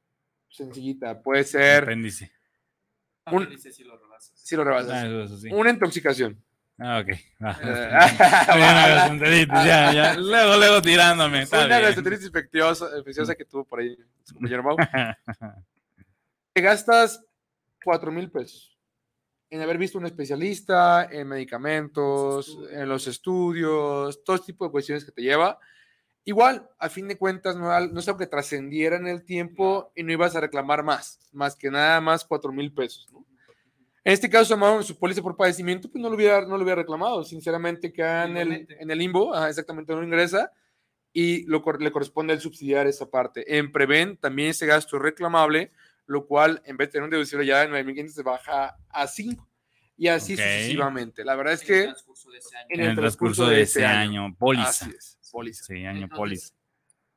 [0.51, 2.31] sencillita, puede ser, Apéndice.
[3.27, 3.51] Un- Un...
[3.51, 4.39] Dice si lo rebasas.
[4.39, 5.49] si lo rebasas, Ah, eso, eso sí.
[5.53, 6.43] una intoxicación.
[6.79, 7.09] Ah, ok.
[7.43, 7.59] Va.
[7.63, 10.15] Eh, Una gastroenteritis, ya, ya.
[10.15, 11.43] Luego, luego tirándome.
[11.43, 14.77] Está Una infecciosa, infecciosa que tuvo por ahí su compañero Mau.
[16.53, 17.25] Te gastas
[17.85, 18.79] 4 mil pesos
[19.51, 25.13] en haber visto un especialista, en medicamentos, en los estudios, todo tipo de cuestiones que
[25.13, 25.59] te lleva.
[26.25, 30.03] Igual, a fin de cuentas, no, no es algo que trascendiera en el tiempo y
[30.03, 33.11] no ibas a reclamar más, más que nada más 4 mil pesos.
[33.11, 33.25] ¿no?
[34.09, 36.81] En este caso, en su póliza por padecimiento, pues no lo hubiera, no lo hubiera
[36.81, 37.23] reclamado.
[37.25, 40.51] Sinceramente, queda en el, en el limbo, ajá, exactamente, no ingresa
[41.13, 43.59] y lo, le corresponde al subsidiar esa parte.
[43.59, 45.73] En Preven también ese gasto es reclamable,
[46.07, 49.47] lo cual en vez de tener un deducible ya de 9.500 se baja a 5
[49.99, 50.39] y así Ok.
[50.39, 51.23] sucesivamente.
[51.23, 52.67] La verdad es En el que transcurso de ese año.
[52.71, 54.69] en En el transcurso de ese año, póliza.
[54.71, 55.65] así es, póliza.
[55.65, 56.55] Sí, año Entonces, póliza.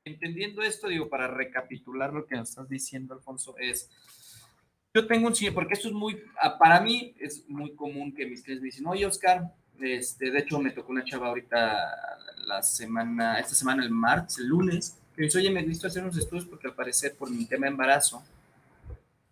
[0.04, 3.90] Entendiendo esto, digo, para recapitular lo que nos estás diciendo, Alfonso, es,
[4.94, 8.26] yo tengo un sí, porque esto es muy, ah, para mí es muy común que
[8.26, 11.78] mis clientes me dicen, oye, Oscar, este, de hecho me tocó una chava ahorita
[12.46, 16.04] la semana, esta semana, el martes, el lunes, que me dice, oye, me necesito hacer
[16.04, 18.22] unos estudios porque al parecer por mi tema de embarazo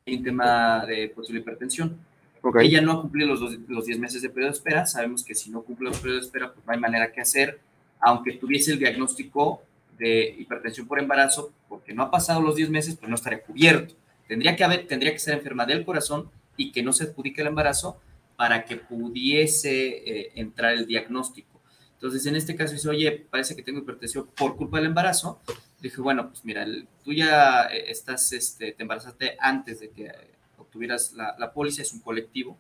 [0.06, 1.98] y un tema de posible hipertensión,
[2.42, 2.58] Ok.
[2.62, 4.86] ella no ha cumplido los, dos- los 10 meses de periodo de espera.
[4.86, 7.60] Sabemos que si no cumple los periodos de espera, pues no hay manera que hacer,
[8.00, 9.62] aunque tuviese el diagnóstico
[9.98, 13.94] de hipertensión por embarazo, porque no ha pasado los 10 meses, pues no estaría cubierto.
[14.30, 17.48] Tendría que, haber, tendría que ser enferma del corazón y que no se adjudique el
[17.48, 18.00] embarazo
[18.38, 21.60] para que pudiese eh, entrar el diagnóstico.
[21.96, 25.42] Entonces, en este caso, dice, oye, parece que tengo hipertensión por culpa del embarazo.
[25.82, 30.10] Dije, bueno, pues mira, el- tú ya eh, estás, este, te embarazaste antes de que
[30.58, 32.58] obtuvieras la, la póliza, es un colectivo.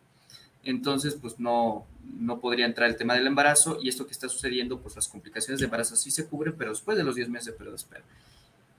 [0.63, 4.81] Entonces, pues no, no podría entrar el tema del embarazo y esto que está sucediendo,
[4.81, 7.51] pues las complicaciones de embarazo sí se cubren, pero después de los 10 meses de
[7.53, 8.03] periodo de espera.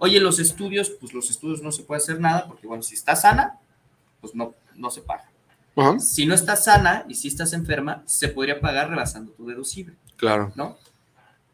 [0.02, 3.14] Oye, los estudios, pues los estudios no se puede hacer nada porque, bueno, si está
[3.14, 3.58] sana,
[4.20, 5.30] pues no, no se paga.
[5.76, 9.94] Ajá, Si no estás sana y si estás enferma, se podría pagar rebasando tu deducible.
[10.16, 10.52] claro.
[10.56, 10.76] ¿no?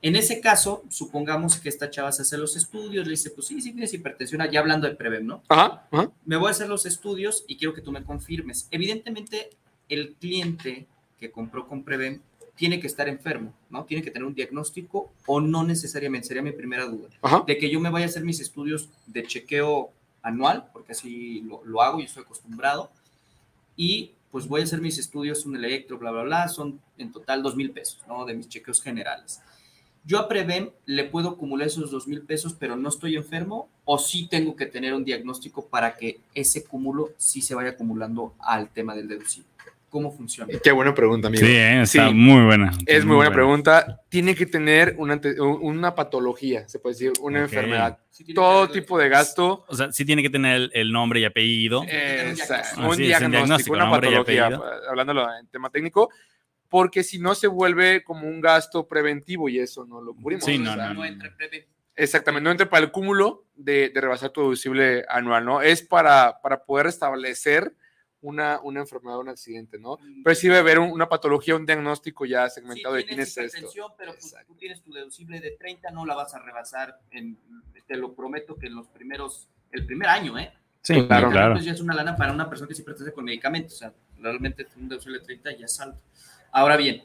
[0.03, 3.61] En ese caso, supongamos que esta chava se hace los estudios, le dice, pues sí,
[3.61, 5.43] sí tienes hipertensión, ya hablando de Prevem, ¿no?
[5.49, 6.11] Ajá, ajá.
[6.25, 8.69] Me voy a hacer los estudios y quiero que tú me confirmes.
[8.71, 9.51] Evidentemente,
[9.89, 10.87] el cliente
[11.19, 12.21] que compró con Prevem
[12.57, 13.85] tiene que estar enfermo, ¿no?
[13.85, 17.09] Tiene que tener un diagnóstico o no necesariamente, sería mi primera duda.
[17.23, 17.45] Ajá.
[17.47, 19.93] De que yo me vaya a hacer mis estudios de chequeo
[20.23, 22.91] anual, porque así lo, lo hago y estoy acostumbrado,
[23.77, 27.43] y pues voy a hacer mis estudios, un electro, bla, bla, bla, son en total
[27.43, 28.25] dos mil pesos, ¿no?
[28.25, 29.41] De mis chequeos generales.
[30.05, 33.99] Yo a Prevem le puedo acumular esos dos mil pesos, pero no estoy enfermo, o
[33.99, 38.69] sí tengo que tener un diagnóstico para que ese cúmulo sí se vaya acumulando al
[38.71, 39.49] tema del deducible.
[39.97, 40.53] ¿Cómo funciona?
[40.63, 41.41] Qué buena pregunta, amigo.
[41.47, 42.15] Sí, eh, está Sí.
[42.15, 42.71] muy buena.
[42.85, 44.03] Es muy buena pregunta.
[44.11, 45.19] Tiene que tener una,
[45.63, 47.45] una patología, se puede decir, una Ok.
[47.45, 47.99] enfermedad.
[48.11, 49.65] Sí Todo tipo de gasto.
[49.67, 51.83] O sea, sí tiene que tener el, el nombre y apellido.
[51.85, 52.83] Esa- diagnóstico.
[52.83, 56.11] un Así es, un diagnóstico, diagnóstico, una patología, hablándolo en tema técnico,
[56.69, 60.45] porque si no se vuelve como un gasto preventivo y eso no lo cubrimos.
[60.45, 61.05] Sí, o no, sea, no, no.
[61.07, 61.35] entra.
[61.95, 65.63] Exactamente, no entra para el cúmulo de, de rebasar tu deducible anual, ¿no?
[65.63, 67.73] Es para, para poder establecer
[68.27, 69.99] una, una enfermedad o un accidente, ¿no?
[70.25, 73.33] Pero sí debe haber un- una patología, un diagnóstico ya segmentado de Sí, quién es
[73.35, 73.95] tienes esto.
[73.97, 77.39] pero pues, tú tienes tu deducible de 30, no la vas a rebasar, en-
[77.87, 80.53] te lo prometo que en los primeros, el primer año, ¿eh?
[80.83, 81.07] Sí, Claro.
[81.07, 81.59] claro, claro.
[81.61, 84.67] Ya es una lana para una persona que se pertenece con medicamentos, o sea, realmente
[84.77, 86.01] un deducible de 30 ya es alto.
[86.51, 87.03] Ahora bien,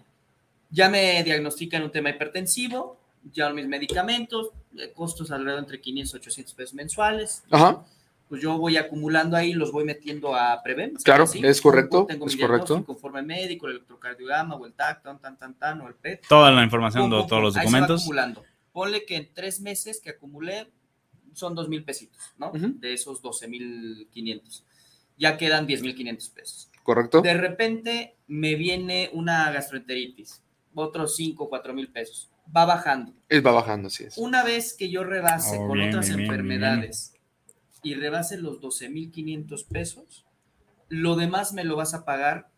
[0.70, 3.00] ya me diagnostican un tema hipertensivo,
[3.32, 7.44] ya mis medicamentos, eh, costos alrededor entre 500 y 800 pesos mensuales.
[7.52, 7.84] Ajá,
[8.32, 11.04] Pues yo voy acumulando ahí, los voy metiendo a Prevent.
[11.04, 11.42] Claro, ¿sí?
[11.44, 12.86] es correcto, Tengo es mi correcto.
[12.88, 16.26] Informe médico, el electrocardiograma o el TAC, tan, tan, tan, tan, o el PET.
[16.30, 18.02] Toda la información Pum, de pum, todos pum, los ahí se va documentos.
[18.04, 18.44] acumulando.
[18.72, 20.72] Ponle que en tres meses que acumulé
[21.34, 22.54] son dos mil pesitos, ¿no?
[22.54, 24.66] De esos 12 mil 500.
[25.18, 26.70] Ya quedan 10 mil 500 pesos.
[26.84, 27.22] correcto.
[27.22, 30.42] De repente me viene una gastroenteritis,
[30.74, 32.30] otros 5, 4 mil pesos.
[32.56, 33.14] va bajando.
[33.28, 34.18] Es va bajando, sí es.
[34.18, 37.14] Una vez que yo rebase Oh, con bien, otras bien, bien, enfermedades
[37.84, 40.26] y rebase los 12.500 pesos,
[40.90, 42.50] lo demás me lo vas a pagar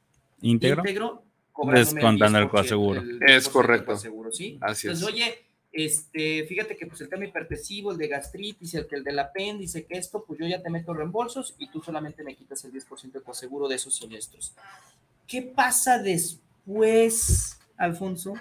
[0.42, 0.82] ¿Íntegro?
[0.82, 1.24] íntegro,
[1.72, 3.02] Descontando el 10%, coaseguro.
[3.26, 3.86] Es 10% correcto.
[3.88, 4.58] coaseguro, ¿sí?
[4.60, 4.94] Así es.
[4.96, 9.04] Entonces, oye, este, fíjate que pues el tema hipertensivo, el de gastritis, el que el
[9.04, 12.64] del apéndice, que esto, pues yo ya te meto reembolsos y tú solamente me quitas
[12.66, 14.54] el 10% de coaseguro de esos siniestros.
[15.28, 18.34] ¿Qué pasa después, Alfonso,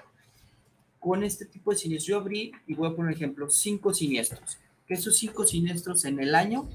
[0.98, 2.08] con este tipo de siniestros?
[2.08, 4.58] Yo abrí, y voy a poner un ejemplo, cinco siniestros.
[4.92, 6.68] Esos cinco siniestros en el año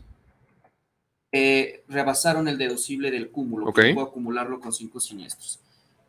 [1.32, 3.68] eh, rebasaron el deducible del cúmulo.
[3.68, 3.76] Ok.
[3.82, 5.60] que Puedo acumularlo con cinco siniestros.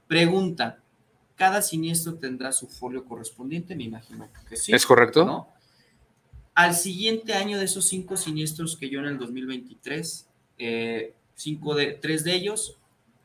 [0.07, 0.79] Pregunta,
[1.37, 3.77] ¿cada siniestro tendrá su folio correspondiente?
[3.77, 4.73] Me imagino que sí.
[4.73, 5.25] ¿Es correcto?
[5.25, 5.49] ¿no?
[6.55, 10.27] Al siguiente año de esos cinco siniestros que yo en el 2023,
[10.59, 12.79] eh, cinco de, tres de ellos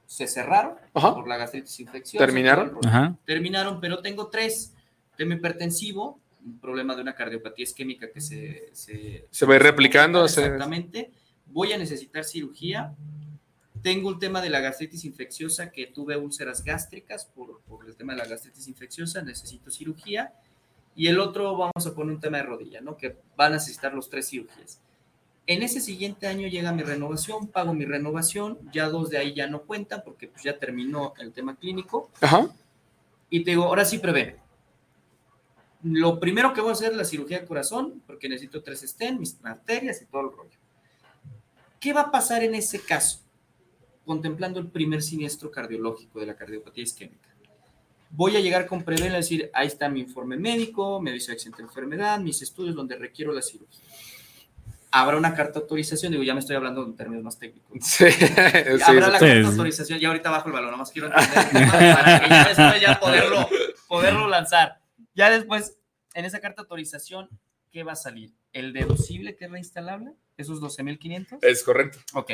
[0.05, 1.15] se cerraron Ajá.
[1.15, 2.25] por la gastritis infecciosa.
[2.25, 2.77] ¿Terminaron?
[3.25, 4.73] Terminaron, pero tengo tres.
[5.15, 8.69] Tema hipertensivo, un problema de una cardiopatía isquémica que se...
[8.73, 11.11] Se, Se va a ir replicando, se- Exactamente.
[11.47, 12.95] Voy a necesitar cirugía.
[13.81, 18.13] Tengo un tema de la gastritis infecciosa, que tuve úlceras gástricas por, por el tema
[18.13, 20.33] de la gastritis infecciosa, necesito cirugía.
[20.95, 22.95] Y el otro, vamos a poner un tema de rodilla, ¿no?
[22.97, 24.79] Que van a necesitar los tres cirugías.
[25.47, 29.47] En ese siguiente año llega mi renovación, pago mi renovación, ya dos de ahí ya
[29.47, 32.09] no cuentan porque pues ya terminó el tema clínico.
[32.21, 32.47] Ajá.
[33.29, 34.37] Y te digo, ahora sí prevé.
[35.83, 39.19] Lo primero que voy a hacer es la cirugía de corazón, porque necesito tres estén,
[39.19, 40.57] mis arterias y todo el rollo.
[41.79, 43.19] ¿Qué va a pasar en ese caso?
[44.05, 47.29] Contemplando el primer siniestro cardiológico de la cardiopatía isquémica.
[48.11, 51.63] Voy a llegar con Preven a decir, ahí está mi informe médico, me dice accidente
[51.63, 53.81] de enfermedad, mis estudios donde requiero la cirugía.
[54.91, 57.71] Habrá una carta de autorización, digo, ya me estoy hablando en términos más técnicos.
[57.81, 58.25] Sí, sí,
[58.85, 62.21] Habrá la sí, carta de autorización, ya ahorita bajo el balón, nomás quiero entender para
[62.21, 63.49] que ya después ya poderlo,
[63.87, 64.82] poderlo lanzar.
[65.15, 65.77] Ya después,
[66.13, 67.29] en esa carta de autorización,
[67.71, 68.33] ¿qué va a salir?
[68.51, 70.13] ¿El deducible que es reinstalable?
[70.37, 71.39] ¿Esos 12.500?
[71.41, 71.99] Es correcto.
[72.13, 72.31] Ok.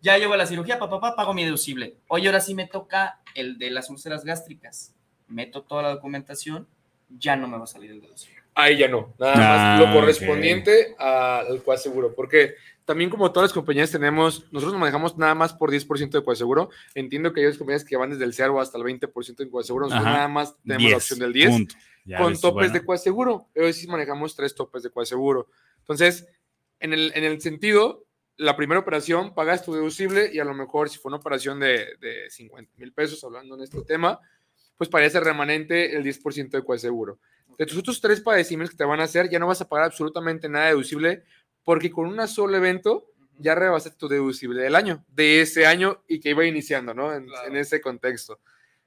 [0.00, 1.96] Ya llevo a la cirugía, papá, papá, pago mi deducible.
[2.08, 4.92] Oye, ahora sí me toca el de las úlceras gástricas.
[5.28, 6.68] Meto toda la documentación,
[7.08, 8.42] ya no me va a salir el deducible.
[8.56, 9.14] Ahí ya no.
[9.18, 10.00] Nada Ah, más lo ok.
[10.00, 12.14] correspondiente al coaseguro.
[12.14, 12.54] Porque
[12.84, 16.70] también, como todas las compañías tenemos, nosotros nos manejamos nada más por 10% de coaseguro.
[16.94, 19.86] Entiendo que hay otras compañías que van desde el 0 hasta el 20% en coaseguro.
[19.86, 20.16] Nosotros Ajá.
[20.16, 21.74] nada más tenemos 10, la opción del 10 punto.
[22.18, 22.72] Con ves, topes bueno.
[22.74, 23.48] de coaseguro.
[23.56, 25.48] Hoy sí manejamos tres topes de coaseguro.
[25.78, 26.28] Entonces,
[26.78, 28.04] en el, en el sentido,
[28.36, 31.96] la primera operación pagas tu deducible y a lo mejor si fue una operación de,
[32.00, 34.20] de 50 mil pesos, hablando en este tema,
[34.76, 37.18] pues parece remanente el 10% de coaseguro.
[37.56, 39.86] De tus otros tres padecimientos que te van a hacer, ya no vas a pagar
[39.86, 41.24] absolutamente nada deducible
[41.64, 46.20] porque con un solo evento ya rebasaste tu deducible del año, de ese año y
[46.20, 47.12] que iba iniciando, ¿no?
[47.12, 47.48] En, Claro.
[47.48, 48.38] en ese contexto.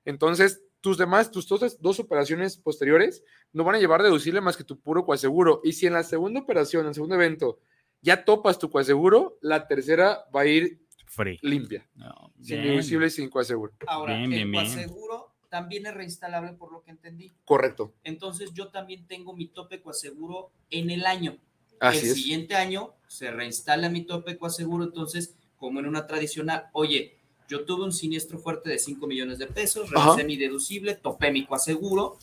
[0.06, 4.64] Entonces, tus demás, tus dos, dos operaciones posteriores no van a llevar deducible más que
[4.64, 5.60] tu puro coaseguro.
[5.64, 7.60] Y si en la segunda operación, en el segundo evento,
[8.02, 11.40] ya topas tu coaseguro, la tercera va a ir Free.
[11.42, 13.74] limpia, No, sin deducible y sin coaseguro.
[13.88, 14.64] Ahora, Bien, bien, el bien.
[14.66, 17.34] coaseguro también es reinstalable por lo que entendí.
[17.44, 17.94] Correcto.
[18.04, 21.38] Entonces yo también tengo mi tope coaseguro en el año.
[21.80, 22.14] Así el es.
[22.16, 27.16] siguiente año se reinstala mi tope coaseguro, entonces, como en una tradicional, oye,
[27.48, 30.10] yo tuve un siniestro fuerte de 5 millones de pesos, Ajá.
[30.12, 32.18] revisé mi deducible, topé mi coaseguro,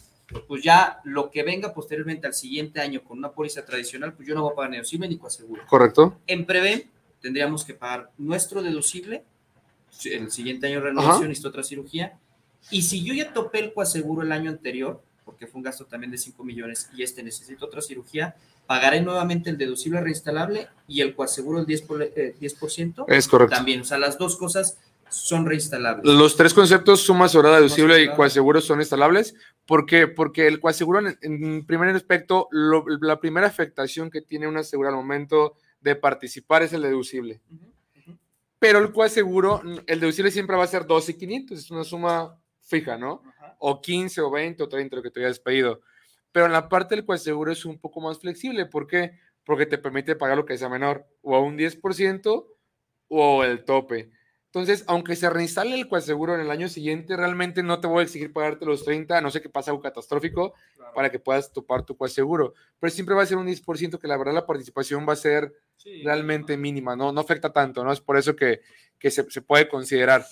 [0.48, 4.34] pues ya lo que venga posteriormente al siguiente año con una póliza tradicional, pues yo
[4.34, 5.66] no voy a pagar ni deducible ni coaseguro.
[5.66, 6.20] Correcto.
[6.26, 6.90] En Preven
[7.20, 9.24] tendríamos que pagar nuestro deducible,
[10.04, 12.18] el siguiente año renovación, necesito otra cirugía,
[12.70, 16.10] y si yo ya topé el coaseguro el año anterior, porque fue un gasto también
[16.10, 21.14] de 5 millones y este necesito otra cirugía, pagaré nuevamente el deducible reinstalable y el
[21.14, 23.54] coaseguro el 10%, por, eh, 10% Es correcto.
[23.54, 23.80] también.
[23.82, 24.78] O sea, las dos cosas
[25.10, 26.04] son reinstalables.
[26.12, 29.34] Los tres conceptos, suma sobrada, deducible y coaseguro, son instalables.
[29.66, 30.08] ¿Por qué?
[30.08, 34.96] Porque el coaseguro, en, en primer aspecto, lo- la primera afectación que tiene un asegurado
[34.96, 37.40] al momento de participar es el deducible.
[38.58, 43.22] Pero el coaseguro, el deducible siempre va a ser 12,500, es una suma fija, ¿no?
[43.58, 45.80] O 15 o 20 o 30, lo que te hayas pedido.
[46.34, 48.66] Pero en la parte del coaseguro es un poco más flexible.
[48.66, 49.20] ¿Por qué?
[49.44, 52.46] Porque te permite pagar lo que sea menor, o a un 10%
[53.06, 54.10] o el tope.
[54.46, 58.02] Entonces, aunque se reinstale el coaseguro en el año siguiente, realmente no te voy a
[58.02, 60.54] exigir pagarte los 30, a no sé que pase algo catastrófico,
[60.92, 62.54] para que puedas topar tu coaseguro.
[62.80, 65.52] Pero siempre va a ser un 10%, que la verdad la participación va a ser
[65.76, 67.92] Sí, realmente mínima, no, no afecta tanto, ¿no?
[67.92, 68.60] Es por eso que,
[68.98, 70.26] que se, se puede considerar.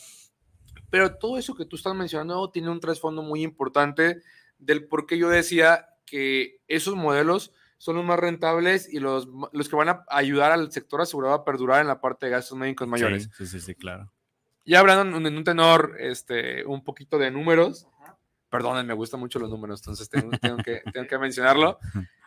[0.91, 4.21] Pero todo eso que tú estás mencionando tiene un trasfondo muy importante
[4.59, 9.69] del por qué yo decía que esos modelos son los más rentables y los, los
[9.71, 12.87] que van a ayudar al sector asegurado a perdurar en la parte de gastos médicos
[12.87, 13.31] mayores.
[13.35, 14.13] Sí, sí, sí, sí, claro.
[14.67, 17.89] Ya hablando en, en un tenor este, un poquito de números.
[18.51, 21.79] Perdonen, me gustan mucho los números, entonces tengo, tengo que, tengo que mencionarlo.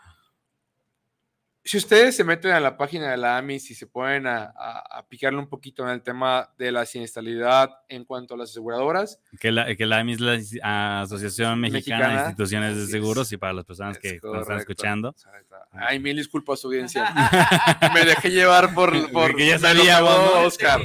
[1.67, 4.99] Si ustedes se meten a la página de la AMIS y se ponen a, a,
[4.99, 9.19] a picarle un poquito en el tema de la siniestralidad en cuanto a las aseguradoras,
[9.39, 13.33] Que la, que la AMI es la Asociación Mexicana, de Instituciones de Seguros es.
[13.33, 14.57] y para las personas que nos están correcto.
[14.57, 15.09] escuchando.
[15.09, 15.55] Exacto.
[15.71, 17.11] Ay, mil disculpas, audiencia.
[17.95, 20.41] Me dejé llevar por, por Que ya pegó ¿no?
[20.45, 20.81] Oscar.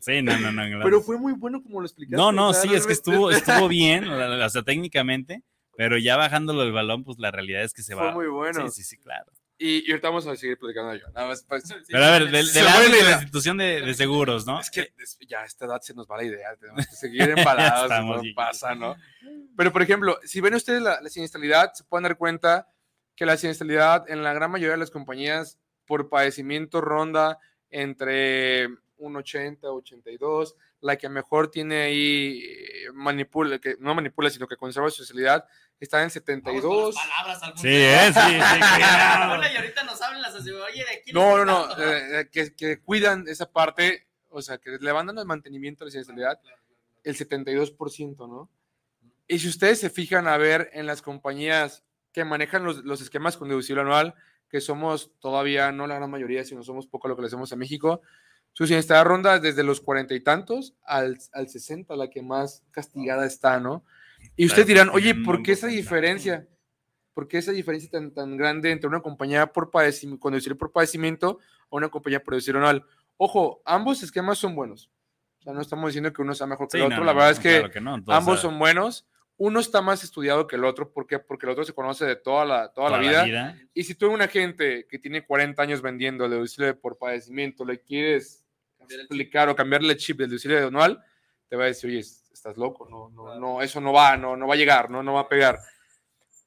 [0.00, 0.62] Sí, no, no, no.
[0.66, 0.84] claro.
[0.84, 2.16] Pero fue muy bueno como lo explicaste.
[2.16, 5.42] No, no, sí, es que estuvo, estuvo bien, o sea, técnicamente,
[5.80, 8.12] pero ya bajándolo del balón, pues la realidad es que se Fue va.
[8.12, 8.68] muy bueno.
[8.68, 9.32] Sí, sí, sí, claro.
[9.56, 11.06] Y, y ahorita vamos a seguir platicando yo.
[11.14, 14.46] Nada más, pues, Pero a ver, fue ámbito la de la institución de, de seguros,
[14.46, 14.60] ¿no?
[14.60, 14.92] Es que
[15.26, 16.54] ya a esta edad se nos va la idea.
[16.56, 17.88] Tenemos que seguir embalados.
[18.04, 18.94] no pasa, ¿no?
[19.56, 22.68] Pero, por ejemplo, si ven ustedes la, la siniestralidad, se pueden dar cuenta
[23.16, 27.38] que la siniestralidad en la gran mayoría de las compañías por padecimiento ronda
[27.70, 28.68] entre
[28.98, 30.56] un 80, 82.
[30.80, 35.46] La que mejor tiene ahí, eh, manipula, que no manipula, sino que conserva su siniestralidad,
[35.80, 36.94] está en 72.
[37.56, 39.32] Sí, eh, sí, sí, cuidado.
[39.34, 40.74] Hola, y ahorita nos hablan las aseguradoras.
[40.74, 44.42] Oye, ¿de quién No, no, es no, eh, eh, que, que cuidan esa parte, o
[44.42, 46.40] sea, que le van dando el mantenimiento a la siniestralidad,
[47.02, 48.50] el 72%, ¿no?
[49.26, 53.36] Y si ustedes se fijan a ver en las compañías que manejan los, los esquemas
[53.36, 54.14] con deducible anual,
[54.50, 57.56] que somos todavía, no la gran mayoría, sino somos poco lo que le hacemos a
[57.56, 58.02] México,
[58.52, 63.24] su siniestralidad ronda desde los cuarenta y tantos al, al 60, la que más castigada
[63.26, 63.84] está, ¿no?
[64.36, 65.76] Y ustedes dirán, oye, ¿por qué esa porcentaje".
[65.76, 66.48] diferencia?
[67.14, 70.72] ¿Por qué esa diferencia tan, tan grande entre una compañía por padecimiento, con deducible por
[70.72, 71.38] padecimiento
[71.68, 72.84] o una compañía por deducible anual?
[73.16, 74.90] Ojo, ambos esquemas son buenos.
[75.40, 76.98] O sea, no estamos diciendo que uno sea mejor que Sí, el otro.
[76.98, 79.06] no, la verdad no, es que claro que no, todo, ambos son buenos.
[79.38, 80.92] Uno está más estudiado que el otro.
[80.92, 81.18] ¿Por qué?
[81.18, 83.56] Porque el otro se conoce de toda la, toda toda la vida.
[83.72, 87.80] Y si tú a una gente que tiene 40 años vendiendo deducible por padecimiento le
[87.80, 88.39] quieres.
[88.98, 91.02] Explicar o cambiarle el chip del deducible anual,
[91.48, 94.46] te va a decir, oye, estás loco, no, no, no, eso no va, no, no
[94.46, 95.58] va a llegar, no, no va a pegar.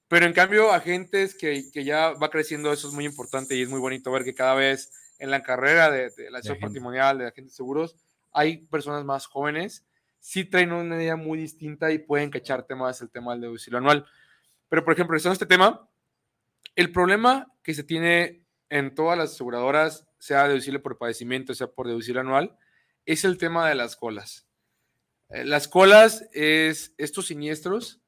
[0.08, 3.70] Pero en cambio, agentes que, que ya va creciendo, eso es muy importante y es
[3.70, 6.60] muy bonito ver que cada vez en la carrera de, de la agente.
[6.60, 7.96] patrimonial, de agentes seguros,
[8.32, 9.86] hay personas más jóvenes,
[10.20, 14.06] sí traen una idea muy distinta y pueden cacharte más el tema del deducible anual.
[14.70, 15.88] Pero, por ejemplo, en este tema,
[16.76, 21.86] el problema que se tiene en todas las aseguradoras, sea deducible por padecimiento, sea por
[21.86, 22.58] deducible anual,
[23.06, 24.48] es el tema de las colas.
[25.28, 28.00] Eh, Las colas es estos siniestros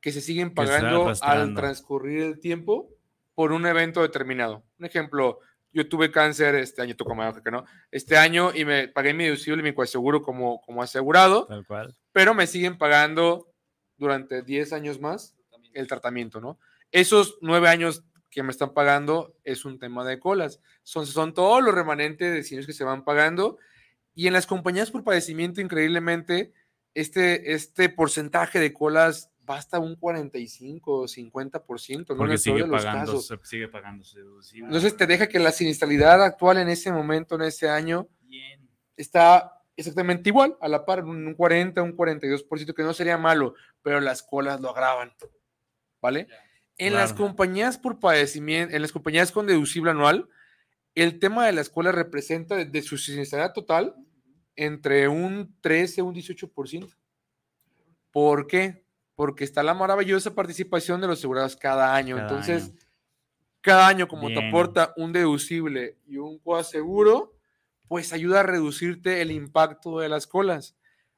[0.00, 2.90] que se siguen pagando al transcurrir el tiempo
[3.36, 4.64] por un evento determinado.
[4.80, 5.38] Un ejemplo,
[5.72, 9.24] yo tuve cáncer este año, tú como que no, este año y me pagué mi
[9.24, 11.96] deducible y mi coaseguro como, como asegurado, Tal cual.
[12.10, 13.52] pero me siguen pagando
[13.96, 15.36] durante 10 años más
[15.72, 16.58] el tratamiento, ¿no?
[16.90, 20.60] Esos nueve años que me están pagando es un tema de colas.
[20.82, 23.58] Son, son todos los remanentes de cines que se van pagando.
[24.14, 26.52] Y en las compañías por padecimiento, increíblemente,
[26.94, 32.16] este, este porcentaje de colas va hasta un 45 o 50%, ¿no?
[32.16, 33.40] Porque sigue los pagando, casos.
[33.44, 34.66] sigue pagando deducible.
[34.66, 38.68] Entonces te deja que la siniestralidad actual en ese momento, en ese año, Bien.
[38.96, 43.54] está exactamente igual, a la par, un un 40, un 42%, que no sería malo,
[43.80, 45.12] pero las colas lo agravan,
[46.02, 46.26] ¿vale?
[46.78, 50.28] En las compañías por padecimiento, en las compañías con deducible anual,
[50.94, 53.96] el tema de la escuela representa de, su siniestralidad total
[54.54, 56.96] entre un 13 y un 18%.
[58.12, 58.84] ¿Por qué?
[59.16, 62.16] Porque está la maravillosa participación de los asegurados cada año.
[62.16, 62.78] Cada Entonces, año.
[63.60, 67.34] cada año como te aporta un deducible y un coaseguro,
[67.88, 70.76] pues ayuda a reducirte el impacto de las colas,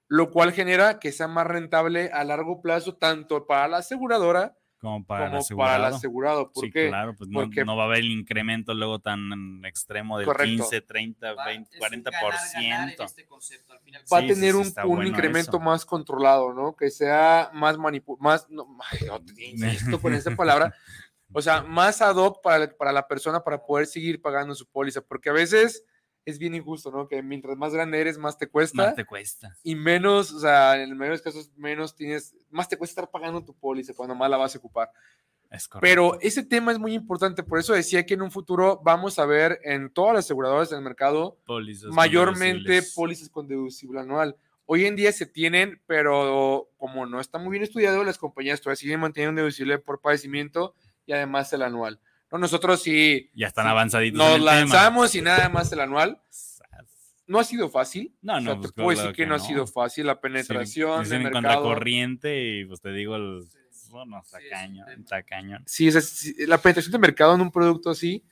[0.09, 5.05] lo cual genera que sea más rentable a largo plazo tanto para la aseguradora Como
[5.05, 5.97] para el como para el asegurado.
[5.97, 6.53] asegurado.
[6.53, 6.89] ¿Por Sí, qué?
[6.89, 10.63] claro, pues no, Porque- no va a haber el incremento luego tan extremo del Correcto.
[10.65, 13.05] 15, 30, Va- 20, es un ganar, ganar en 40%.
[13.05, 14.03] este concepto, al final.
[14.13, 15.61] Va a Sí, tener sí, un, un bueno incremento eso.
[15.61, 16.75] más controlado, ¿no?
[16.75, 19.35] Que sea más manipulado, más, no, ay, no, te
[19.97, 20.75] insisto con esa palabra,
[21.33, 25.03] o sea, más ad hoc para, para la persona para poder seguir pagando su póliza,
[25.03, 25.85] porque a veces
[26.31, 27.09] es bien injusto, ¿no?
[27.09, 28.87] Que mientras más grande eres, más te cuesta.
[28.87, 29.57] Más te cuesta.
[29.63, 33.03] y menos, o sea, en el mayor de los casos, menos tienes, más te cuesta
[33.03, 34.91] estar pagando tu póliza cuando más la vas a ocupar.
[35.51, 35.81] Es correcto.
[35.81, 39.27] Pero ese tema es muy importante, por eso decía que en un futuro vamos a
[39.27, 44.37] ver en todas las aseguradoras del mercado Pólizas mayormente pólizas con deducible anual.
[44.67, 48.77] Hoy en día se tienen, pero como no está muy bien estudiado, las compañías todavía
[48.77, 50.77] siguen manteniendo un deducible por padecimiento
[51.07, 51.99] y además el anual.
[52.33, 54.21] No, nosotros sí Ya están sí, avanzaditos.
[54.21, 54.53] en nos tema.
[54.53, 56.21] lanzamos y nada más el anual.
[57.27, 58.13] No ha sido fácil.
[58.23, 60.07] No, O sea, no, te pues, puedo decir claro que, que no ha sido fácil
[60.07, 61.63] la Sí, penetración dicen del en mercado.
[61.63, 63.45] contracorriente y pues te digo, el,
[63.91, 64.37] bueno, Sí,
[64.99, 65.63] está cañón.
[65.67, 68.25] Sí, o sea, sí, la penetración de mercado en un producto así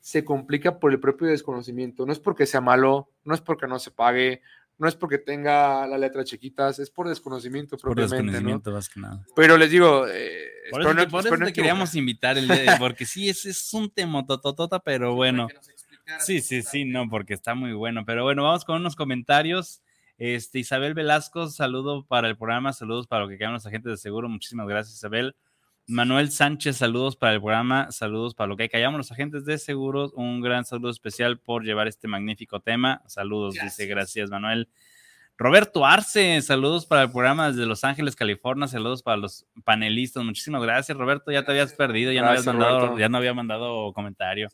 [0.00, 2.06] se complica por el propio desconocimiento.
[2.06, 4.40] No es porque sea malo, no es porque no se pague,
[4.80, 8.22] no es porque tenga la letra chiquitas, es por desconocimiento Por propiamente, ¿no?
[8.32, 9.24] desconocimiento, más que nada.
[9.36, 12.36] Pero les digo, eh, Por eso, no- te, por espero eso no te queríamos invitar
[12.38, 15.46] el día de porque sí, es, es un tema tototota, pero bueno.
[16.18, 18.04] Sí, sí, sí, no, porque está muy bueno.
[18.04, 19.82] Pero bueno, vamos con unos comentarios.
[20.18, 23.96] Este, Isabel Velasco, saludo para el programa, saludos para lo que quedan los agentes de
[23.96, 24.28] seguro.
[24.28, 25.36] Muchísimas gracias, Isabel.
[25.90, 30.12] Manuel Sánchez, saludos para el programa, saludos para lo que callamos los agentes de seguros.
[30.14, 33.02] Un gran saludo especial por llevar este magnífico tema.
[33.06, 34.30] Saludos, dice, Gracias.
[34.30, 34.68] Manuel.
[35.36, 38.68] Roberto Arce, saludos para el programa desde Los Ángeles, California.
[38.68, 40.22] Saludos para los panelistas.
[40.22, 41.32] Muchísimas gracias, Roberto.
[41.32, 42.98] Ya te habías perdido, ya no habías mandado, Roberto.
[42.98, 44.48] ya no había mandado comentario.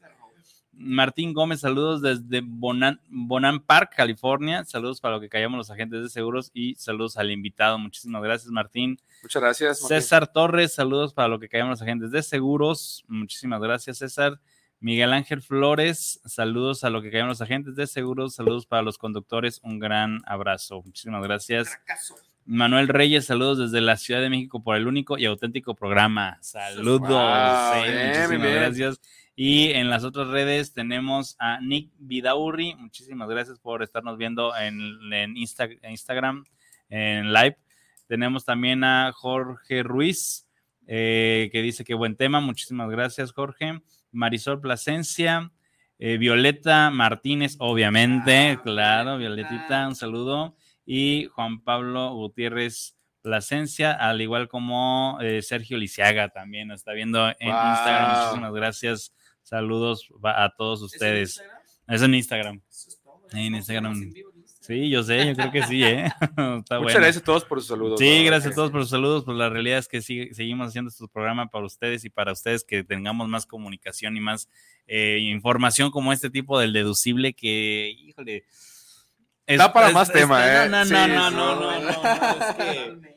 [0.78, 4.64] Martín Gómez, saludos desde Bonan, Bonan Park, California.
[4.64, 7.78] Saludos para lo que callamos los agentes de seguros y saludos al invitado.
[7.78, 9.00] Muchísimas gracias, Martín.
[9.22, 9.82] Muchas gracias.
[9.82, 9.96] Martín.
[9.96, 13.04] César Torres, saludos para lo que callamos los agentes de seguros.
[13.08, 14.38] Muchísimas gracias, César.
[14.78, 18.34] Miguel Ángel Flores, saludos a lo que callamos los agentes de seguros.
[18.34, 19.60] Saludos para los conductores.
[19.62, 20.82] Un gran abrazo.
[20.82, 21.68] Muchísimas gracias.
[21.68, 22.16] Fracaso.
[22.44, 26.38] Manuel Reyes, saludos desde la Ciudad de México por el único y auténtico programa.
[26.42, 27.08] Saludos.
[27.08, 28.54] Wow, sí, bien, muchísimas bien.
[28.54, 29.00] gracias.
[29.38, 32.74] Y en las otras redes tenemos a Nick Vidaurri.
[32.76, 34.80] Muchísimas gracias por estarnos viendo en,
[35.12, 36.44] en Insta- Instagram,
[36.88, 37.58] en live.
[38.08, 40.48] Tenemos también a Jorge Ruiz,
[40.86, 42.40] eh, que dice que buen tema.
[42.40, 43.82] Muchísimas gracias, Jorge.
[44.10, 45.50] Marisol Plasencia,
[45.98, 49.50] eh, Violeta Martínez, obviamente, Ah, claro, Violetita.
[49.50, 50.56] Violetita, un saludo.
[50.86, 57.28] Y Juan Pablo Gutiérrez Plasencia, al igual como eh, Sergio Lisiaga también nos está viendo
[57.40, 57.70] en Wow.
[57.70, 58.18] Instagram.
[58.22, 59.12] Muchísimas gracias.
[59.46, 61.42] Saludos a todos ¿Es en ustedes.
[61.86, 62.60] Es en Instagram.
[62.68, 63.22] Eso es todo.
[63.32, 63.58] En ¿no?
[63.58, 63.92] Instagram.
[63.92, 64.36] Estamos en Instagram.
[64.60, 66.06] Sí, yo sé, yo creo que sí, ¿eh?
[66.20, 66.98] Está Muchas bueno.
[66.98, 68.00] gracias a todos por sus saludos.
[68.00, 69.22] Sí, gracias a todos por sus saludos.
[69.24, 72.64] Pues la realidad es que sigue- seguimos haciendo este programa para ustedes y para ustedes
[72.64, 74.48] que tengamos más comunicación y más
[74.88, 78.44] eh, información como este tipo del deducible que, híjole.
[79.46, 80.68] Da para más tema, ¿eh?
[80.68, 81.36] No, no, Sí, no, sí, no, sí.
[81.36, 83.15] no, no, no, es que-.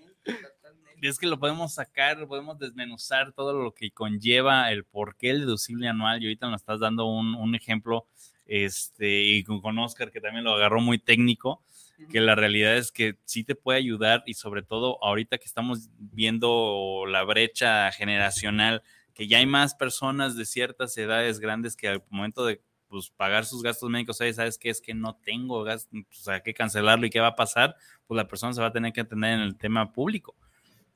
[1.02, 5.42] Es que lo podemos sacar, podemos desmenuzar todo lo que conlleva el por qué el
[5.42, 6.22] deducible anual.
[6.22, 8.08] Y ahorita nos estás dando un, un ejemplo,
[8.46, 11.64] este, y con, con Oscar, que también lo agarró muy técnico,
[12.10, 15.90] que la realidad es que sí te puede ayudar y sobre todo ahorita que estamos
[15.98, 18.84] viendo la brecha generacional,
[19.14, 23.46] que ya hay más personas de ciertas edades grandes que al momento de pues, pagar
[23.46, 24.70] sus gastos médicos, "Oye, ¿sabes qué?
[24.70, 27.76] Es que no tengo gastos, pues hay que cancelarlo y qué va a pasar,
[28.08, 30.36] pues la persona se va a tener que atender en el tema público.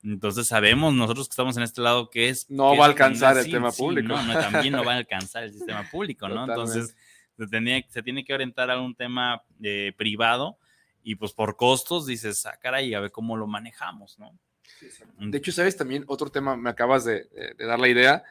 [0.04, 2.48] Entonces sabemos nosotros que estamos en este lado que es...
[2.50, 4.08] No que va a alcanzar el sí, tema sí, público.
[4.08, 6.46] No, no, también no va a alcanzar el sistema público, ¿no?
[6.46, 6.72] Totalmente.
[6.78, 6.96] Entonces
[7.38, 10.58] se, tenía- se tiene que orientar a un tema eh, privado
[11.02, 14.38] y pues por costos dices, ah, caray, a ver cómo lo manejamos, ¿no?
[15.18, 16.04] De hecho, ¿sabes también?
[16.06, 17.24] Otro tema, me acabas de,
[17.56, 18.22] de- dar la idea.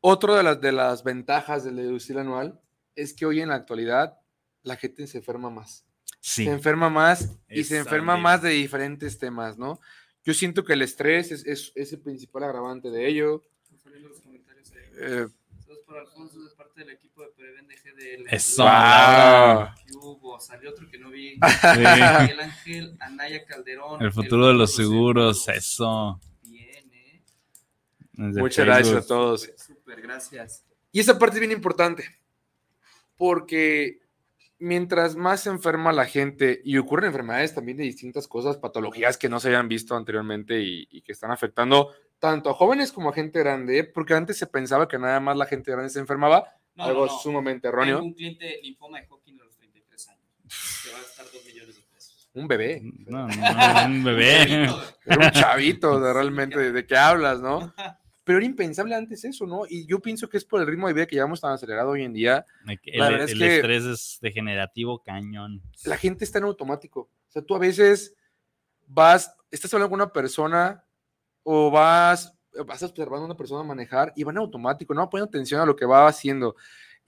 [0.00, 2.60] Otro de las, de las ventajas del deducible anual
[2.94, 4.18] es que hoy en la actualidad
[4.62, 5.84] la gente se enferma más.
[6.20, 9.80] sí, Se enferma más y se enferma más de diferentes temas, ¿no?
[10.24, 13.42] Yo siento que el estrés es, es- es el principal agravante de ello.
[14.02, 14.72] Los comentarios.
[14.98, 15.26] Eh,
[15.86, 18.26] para Alfonso de parte del equipo de Preven de GDL.
[18.30, 19.66] Eso, Wow.
[19.86, 20.38] ¿Qué hubo?
[20.38, 21.32] Salió otro que no vi.
[21.34, 21.38] Sí.
[21.78, 24.02] Miguel Ángel Anaya Calderón.
[24.02, 26.20] el futuro de los seguros, eso.
[26.42, 27.22] Bien, ¿eh?
[28.12, 29.50] Desde Muchas gracias a todos.
[29.56, 30.64] Súper, gracias.
[30.92, 32.04] Y esa parte es bien importante,
[33.16, 34.00] porque
[34.60, 39.28] mientras más se enferma la gente y ocurren enfermedades también de distintas cosas, patologías que
[39.28, 43.12] no se habían visto anteriormente y, y que están afectando tanto a jóvenes como a
[43.14, 43.84] gente grande, ¿eh?
[43.84, 47.12] porque antes se pensaba que nada más la gente grande se enfermaba, No, algo no,
[47.12, 47.18] no.
[47.18, 47.96] sumamente erróneo.
[47.96, 50.24] Tengo un cliente linfoma de Hodgkin de los 33 años.
[50.84, 52.30] Que va a gastar 2 millones de pesos.
[52.34, 54.42] Un bebé, No, no, un bebé.
[55.06, 57.72] era un chavito de realmente de, de qué hablas, ¿no?
[58.30, 59.62] Pero era impensable antes eso, ¿no?
[59.68, 62.04] Y yo pienso que es por el ritmo de vida que llevamos tan acelerado hoy
[62.04, 62.46] en día,
[62.84, 65.60] El, La verdad es el que- estrés es degenerativo cañón.
[65.84, 67.00] la gente está en automático.
[67.00, 68.14] O sea, tú a veces
[68.86, 70.84] vas, estás hablando con una persona
[71.42, 72.32] o vas,
[72.66, 75.74] vas observando a una persona manejar y van en automático, no poniendo atención a lo
[75.74, 76.54] que va haciendo.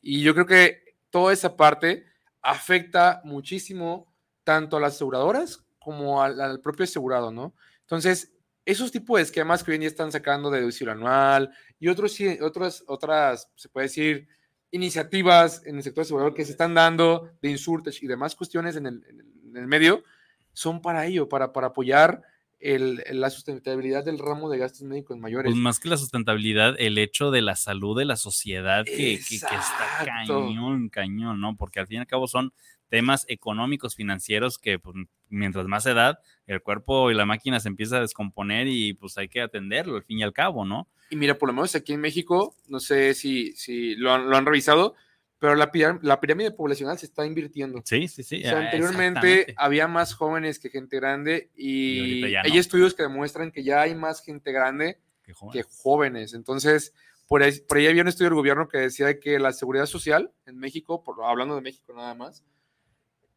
[0.00, 2.04] Y yo creo que toda esa parte
[2.40, 4.12] afecta muchísimo
[4.42, 7.54] tanto a las aseguradoras como al, al propio asegurado, ¿no?
[7.82, 8.32] Entonces,
[8.64, 11.50] esos tipos de esquemas que hoy en día están sacando de deducible anual
[11.80, 14.28] y otros, otras, otras, se puede decir,
[14.70, 18.86] iniciativas en el sector asegurador que se están dando de insurtech y demás cuestiones en
[18.86, 20.02] el, en el- medio,
[20.54, 22.22] son para ello, para, para apoyar
[22.58, 25.50] el- la sustentabilidad del ramo de gastos médicos mayores.
[25.52, 29.24] Pues más que la sustentabilidad, el hecho de la salud de la sociedad que, que-
[29.28, 31.56] que está cañón, cañón, ¿no?
[31.56, 32.52] Porque al fin y al cabo son
[32.92, 34.94] temas económicos, financieros, que pues,
[35.30, 39.30] mientras más edad, el cuerpo y la máquina se empieza a descomponer y pues hay
[39.30, 40.86] que atenderlo al fin y al cabo, ¿no?
[41.08, 44.36] Y mira, por lo menos aquí en México, no sé si, si lo, han, lo
[44.36, 44.94] han revisado,
[45.38, 45.70] pero la,
[46.02, 47.80] la pirámide poblacional se está invirtiendo.
[47.82, 48.40] Sí, sí, sí.
[48.40, 52.60] O sea, ah, anteriormente había más jóvenes que gente grande Y y, ya hay no.
[52.60, 54.98] estudios que demuestran que ya hay más gente grande
[55.34, 55.52] joven.
[55.54, 56.34] que jóvenes.
[56.34, 56.92] Entonces,
[57.26, 60.30] por ahí, por ahí había un estudio del gobierno que decía que la seguridad social
[60.44, 62.44] en México, por, hablando de México nada más,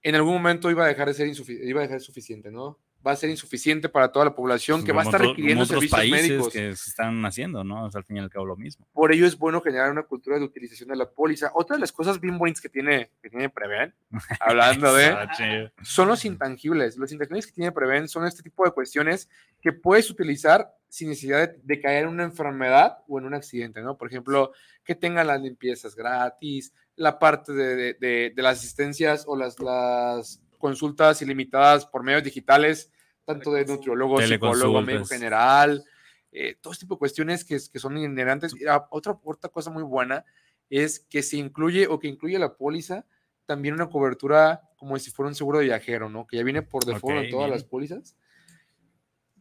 [0.06, 2.78] en algún momento iba a dejar de ser, iba a dejar de ser suficiente, ¿no?
[3.06, 6.00] Va a ser insuficiente para toda la población que va a estar requiriendo otros servicios
[6.00, 6.54] países médicos.
[6.54, 7.88] que se están haciendo, ¿no?
[7.88, 8.88] Es al fin y al cabo lo mismo.
[8.94, 11.50] Por ello es bueno generar una cultura de utilización de la póliza.
[11.56, 13.96] Otra de las cosas bien bonitas que tiene, que tiene Preven,
[14.40, 16.98] hablando de, Ah, son los intangibles.
[16.98, 19.28] Los intangibles que tiene Preven son este tipo de cuestiones
[19.60, 23.82] que puedes utilizar sin necesidad de, de caer en una enfermedad o en un accidente,
[23.82, 23.98] ¿no?
[23.98, 24.52] Por ejemplo,
[24.84, 29.60] que tengan las limpiezas gratis, la parte de, de- de- de las asistencias o las,
[29.60, 32.92] las consultas ilimitadas por medios digitales,
[33.26, 35.84] tanto de nutriólogo, psicólogo, médico general,
[36.32, 38.54] eh, todo este tipo de cuestiones que, que son inherentes.
[38.60, 40.24] Y, otra, otra cosa muy buena
[40.70, 43.06] es que se incluye o que incluye la póliza
[43.46, 46.26] también una cobertura como si fuera un seguro de viajero, ¿no?
[46.26, 47.52] Que ya viene por default Ok, en todas bien.
[47.52, 48.16] las pólizas.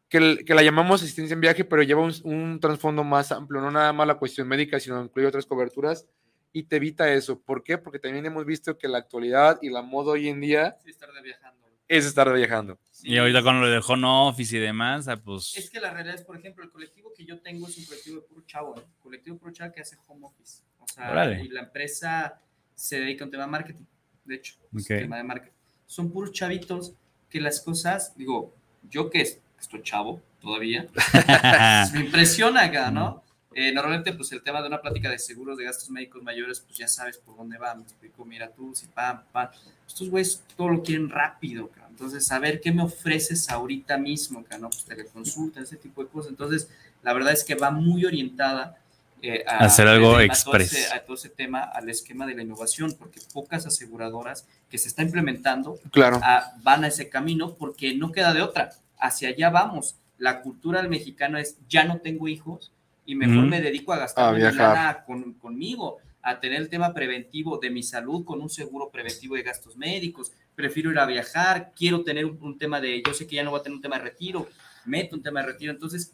[0.09, 3.61] Que, el- que la llamamos asistencia en viaje, pero lleva un, un trasfondo más amplio,
[3.61, 6.07] no nada más la cuestión médica, sino incluye otras coberturas
[6.55, 7.39] y te evita eso.
[7.39, 7.77] ¿Por qué?
[7.77, 11.13] Porque también hemos visto que la actualidad y la moda hoy en día Sí, estar
[11.13, 11.67] de viajando.
[11.89, 12.79] es estar viajando.
[12.91, 13.11] Sí.
[13.11, 15.53] Y ahorita con lo de home office y demás, ah, pues.
[15.57, 18.17] Es que la realidad es, por ejemplo, el colectivo que yo tengo es un colectivo
[18.21, 18.83] de puro chavo, ¿no?
[19.03, 20.63] colectivo de puro chavo que hace home office.
[20.79, 21.43] O sea, Órale.
[21.43, 22.41] y la empresa
[22.75, 23.85] se dedica a un tema de marketing,
[24.25, 24.91] de hecho, es Ok.
[24.91, 25.55] un tema de marketing.
[25.87, 26.95] Son puros chavitos
[27.29, 28.55] que las cosas, digo,
[28.89, 30.87] yo que es- estoy chavo todavía,
[31.95, 33.23] me impresiona acá, ¿no?
[33.55, 36.77] Eh, normalmente, pues el tema de una plática de seguros de gastos médicos mayores, pues
[36.77, 37.75] ya sabes por dónde va.
[37.75, 39.49] Me explico, mira tú, si pam, pam.
[39.87, 41.93] Estos güeyes todo lo quieren rápido, cabrón.
[41.93, 44.71] Entonces, saber qué me ofreces ahorita mismo, cabrón, ¿no?
[44.71, 46.31] pues teleconsulta, ese tipo de cosas.
[46.31, 46.69] Entonces,
[47.03, 48.79] la verdad es que va muy orientada
[49.23, 50.73] eh, a Hacer algo express.
[50.73, 54.47] A todo, ese, a todo ese tema, al esquema de la innovación, porque pocas aseguradoras
[54.69, 56.21] que se está implementando Claro.
[56.23, 58.71] ah, van a ese camino porque no queda de otra.
[58.99, 59.97] Hacia allá vamos.
[60.19, 62.73] La cultura del mexicano es ya no tengo hijos
[63.07, 67.59] y mejor me dedico a gastar mi lana con, conmigo, a tener el tema preventivo
[67.59, 70.33] de mi salud con un seguro preventivo de gastos médicos.
[70.55, 73.51] Prefiero ir a viajar, quiero tener un, un tema de, yo sé que ya no
[73.51, 74.49] voy a tener un tema de retiro,
[74.87, 75.73] meto un tema de retiro.
[75.73, 76.13] Entonces,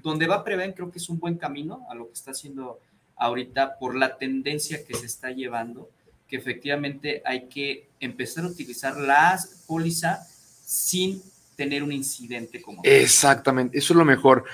[0.00, 2.80] donde va Preven creo que es un buen camino a lo que está haciendo
[3.16, 5.90] ahorita por la tendencia que se está llevando,
[6.28, 10.26] que efectivamente hay que empezar a utilizar las póliza
[10.64, 11.22] sin
[11.56, 12.80] tener un incidente como.
[12.84, 14.44] Exactamente, eso es lo mejor.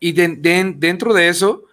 [0.00, 1.64] Y de- de- dentro de eso,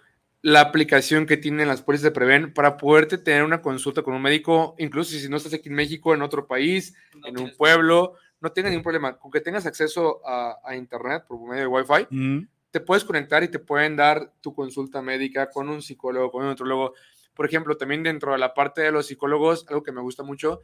[0.42, 4.22] la aplicación que tienen las pólizas de Preven para poderte tener una consulta con un
[4.22, 8.14] médico, incluso si no estás aquí en México, en otro país, No en un pueblo,
[8.40, 9.18] no tenga ningún problema.
[9.18, 13.42] Con que tengas acceso a, a internet por medio de Wi-Fi, Mm, te puedes conectar
[13.42, 16.94] y te pueden dar tu consulta médica con un psicólogo, con un nutrólogo.
[17.34, 20.60] Por ejemplo, también dentro de la parte de los psicólogos, algo que me gusta mucho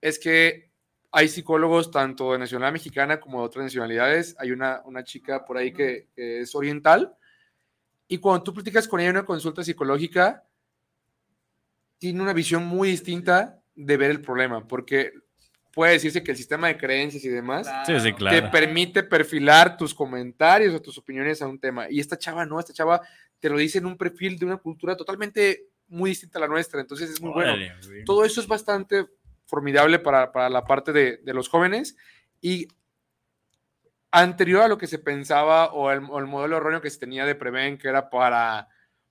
[0.00, 0.70] es que
[1.16, 4.34] hay psicólogos tanto de nacionalidad mexicana como de otras nacionalidades.
[4.38, 7.16] Hay una, una chica por ahí que, que es oriental
[8.08, 10.44] y cuando tú platicas con ella en una consulta psicológica,
[11.98, 15.12] tiene una visión muy distinta de ver el problema, porque
[15.72, 18.36] puede decirse que el sistema de creencias y demás Sí, sí, Claro.
[18.36, 21.90] te permite perfilar tus comentarios o tus opiniones a un tema.
[21.90, 23.00] Y esta chava no, esta chava
[23.40, 26.80] te lo dice en un perfil de una cultura totalmente muy distinta a la nuestra.
[26.80, 27.52] Entonces es muy bueno.
[27.52, 28.04] Órale, güey.
[28.04, 29.06] Todo eso es bastante
[29.46, 31.96] formidable para, para la parte de, de los jóvenes
[32.40, 32.68] y
[34.14, 37.76] anterior a lo que se pensaba o el, modelo erróneo que se tenía de Preven,
[37.76, 38.68] que era para,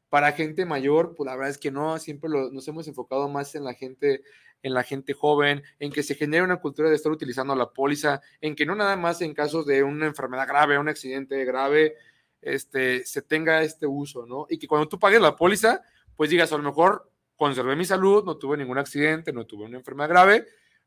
[0.07, 3.65] para gente mayor, pues la verdad es que no, siempre nos hemos enfocado más en
[3.65, 4.23] la gente
[4.61, 8.21] en la gente joven, en que se genere una cultura de estar utilizando la póliza,
[8.39, 11.97] en que no nada más en casos de una enfermedad grave, un accidente grave,
[12.41, 14.45] este, se tenga este uso, ¿no?
[14.49, 15.81] Y que cuando tú pagues la póliza,
[16.15, 19.77] pues digas, a lo mejor conservé mi salud, no tuve ningún accidente, no tuve una
[19.77, 20.45] enfermedad grave,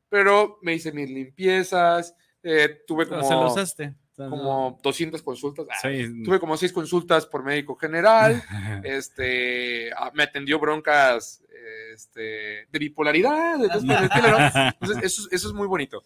[0.09, 6.23] pero me hice mis limpiezas, eh, tuve Pero como, se como 200 consultas, ah, Sí.
[6.25, 8.43] tuve como 6 consultas por médico general,
[8.85, 11.43] este, ah, me atendió broncas
[11.93, 13.65] este, de bipolaridad, ¿no?
[14.81, 16.03] Entonces, eso, es- eso es muy bonito.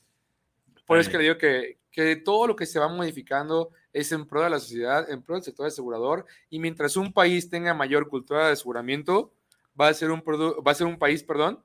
[0.86, 4.10] Por eso es que le digo que, que todo lo que se va modificando es
[4.12, 7.74] en pro de la sociedad, en pro del sector asegurador, y mientras un país tenga
[7.74, 9.32] mayor cultura de aseguramiento,
[9.80, 11.62] va a ser un, produ- va a ser un país, perdón,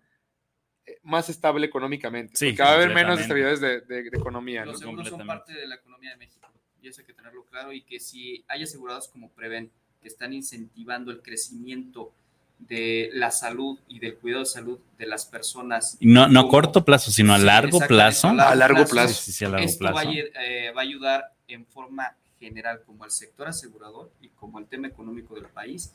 [0.85, 2.35] eh, más estable económicamente.
[2.35, 4.61] Sí, porque va a haber menos estabilidades de, de- de economía.
[4.65, 4.71] ¿no?
[4.71, 6.47] Los seguros son parte de la economía de México
[6.81, 10.33] y eso hay que tenerlo claro y que si hay asegurados como Preven que están
[10.33, 12.13] incentivando el crecimiento
[12.59, 15.97] de la salud y del cuidado de salud de las personas.
[15.99, 17.87] Y no, no a corto plazo, sino a Sí, largo exactamente,
[18.21, 18.27] plazo.
[18.29, 19.13] A largo plazo.
[19.13, 20.09] Sí, sí, a largo Esto va a, plazo.
[20.13, 24.87] eh, va a ayudar en forma general como al sector asegurador y como el tema
[24.87, 25.91] económico del país,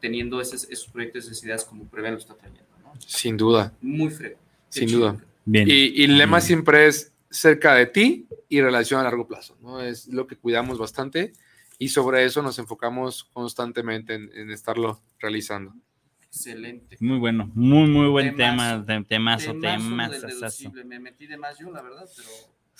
[0.00, 2.64] teniendo esos, esos proyectos, esas ideas como Preven lo está trayendo.
[2.82, 2.92] ¿no?
[3.00, 4.30] Sin duda, Muy frío.
[4.72, 5.00] Qué sin chido.
[5.12, 5.24] duda.
[5.44, 5.68] Bien.
[5.68, 6.42] Y, y el lema Mm.
[6.42, 9.80] siempre es cerca de ti y relación a largo plazo, ¿no?
[9.82, 11.32] Es lo que cuidamos bastante
[11.78, 15.74] y sobre eso nos enfocamos constantemente en, en estarlo realizando.
[16.26, 16.96] Excelente.
[17.00, 18.84] Muy bueno, muy, muy buen Temazo.
[18.84, 20.10] tema, te- temazo, Temazo temas.
[20.10, 20.84] del deducible.
[20.84, 22.28] Me metí de más yo, la verdad, pero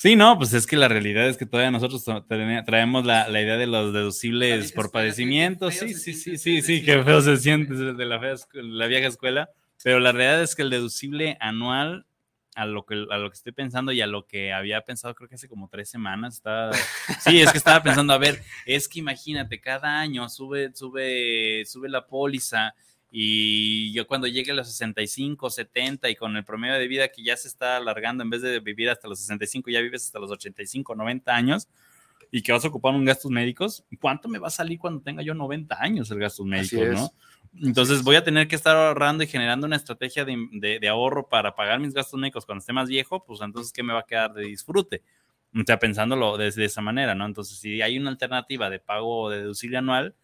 [0.01, 3.27] Sí, no, pues es que la realidad es que todavía nosotros tra- tra- traemos la,
[3.29, 4.93] la idea de los deducibles por
[5.73, 7.05] feo Sí, sí, sí, sí, sí, eso.
[7.05, 9.51] feo se siente de la, fea escu- la vieja escuela.
[9.83, 12.07] Pero la realidad es que el deducible anual,
[12.55, 15.29] a lo que, a lo que estoy pensando y a lo que había pensado, creo
[15.29, 16.71] que hace como tres semanas, estaba,
[17.21, 21.89] sí, es que estaba pensando, a ver, es que imagínate, cada año sube, sube, sube
[21.89, 22.73] la póliza
[23.11, 27.23] y yo cuando llegue a los 65, 70 y con el promedio de vida que
[27.23, 30.31] ya se está alargando, en vez de vivir hasta los 65, ya vives hasta los
[30.31, 31.69] 85, 90 años
[32.31, 35.23] y que vas a ocupar un gastos médicos, ¿cuánto me va a salir cuando tenga
[35.23, 37.13] yo 90 años el gastos médicos, no?
[37.67, 41.29] Entonces voy a tener que estar ahorrando y generando una estrategia de, de- de ahorro
[41.31, 44.07] para pagar mis gastos médicos cuando esté más viejo, pues entonces, ¿qué me va a
[44.07, 45.03] quedar de disfrute?
[45.55, 47.25] O sea, pensándolo desde esa manera, ¿no?
[47.25, 50.15] Entonces, si hay una alternativa de pago de deducible anual,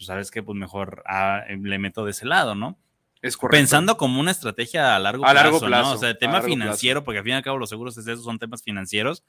[0.00, 2.78] pues sabes que pues mejor ah, le meto de ese lado, ¿no?
[3.20, 3.58] Es correcto.
[3.60, 5.66] Pensando como una estrategia a largo A plazo, largo ¿no?
[5.66, 8.22] plazo, O sea, tema financiero, porque al fin y al cabo los seguros es eso,
[8.22, 9.22] son temas financieros.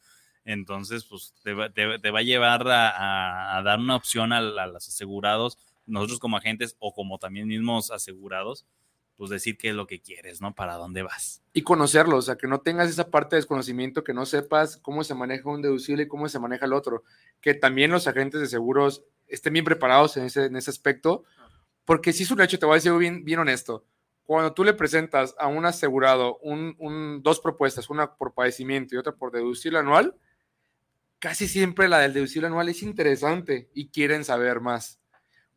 [0.45, 4.31] Entonces, pues te va, te- te va a llevar a, a- a dar una opción
[4.31, 8.65] a, a los asegurados, nosotros como agentes o como también mismos asegurados,
[9.17, 10.55] pues decir qué es lo que quieres, ¿no?
[10.55, 11.43] Para dónde vas.
[11.53, 15.03] y conocerlo, o sea, que no tengas esa parte de desconocimiento, que no sepas cómo
[15.03, 17.03] se maneja un deducible y cómo se maneja el otro,
[17.41, 21.23] que también los agentes de seguros estén bien preparados en ese, en ese aspecto,
[21.85, 23.85] porque si es un hecho, te voy a decir bien, bien honesto,
[24.23, 28.97] cuando tú le presentas a un asegurado un, un- dos propuestas, una por padecimiento y
[28.97, 30.15] otra por deducible anual,
[31.19, 34.99] casi siempre la del deducible anual es interesante y quieren saber más.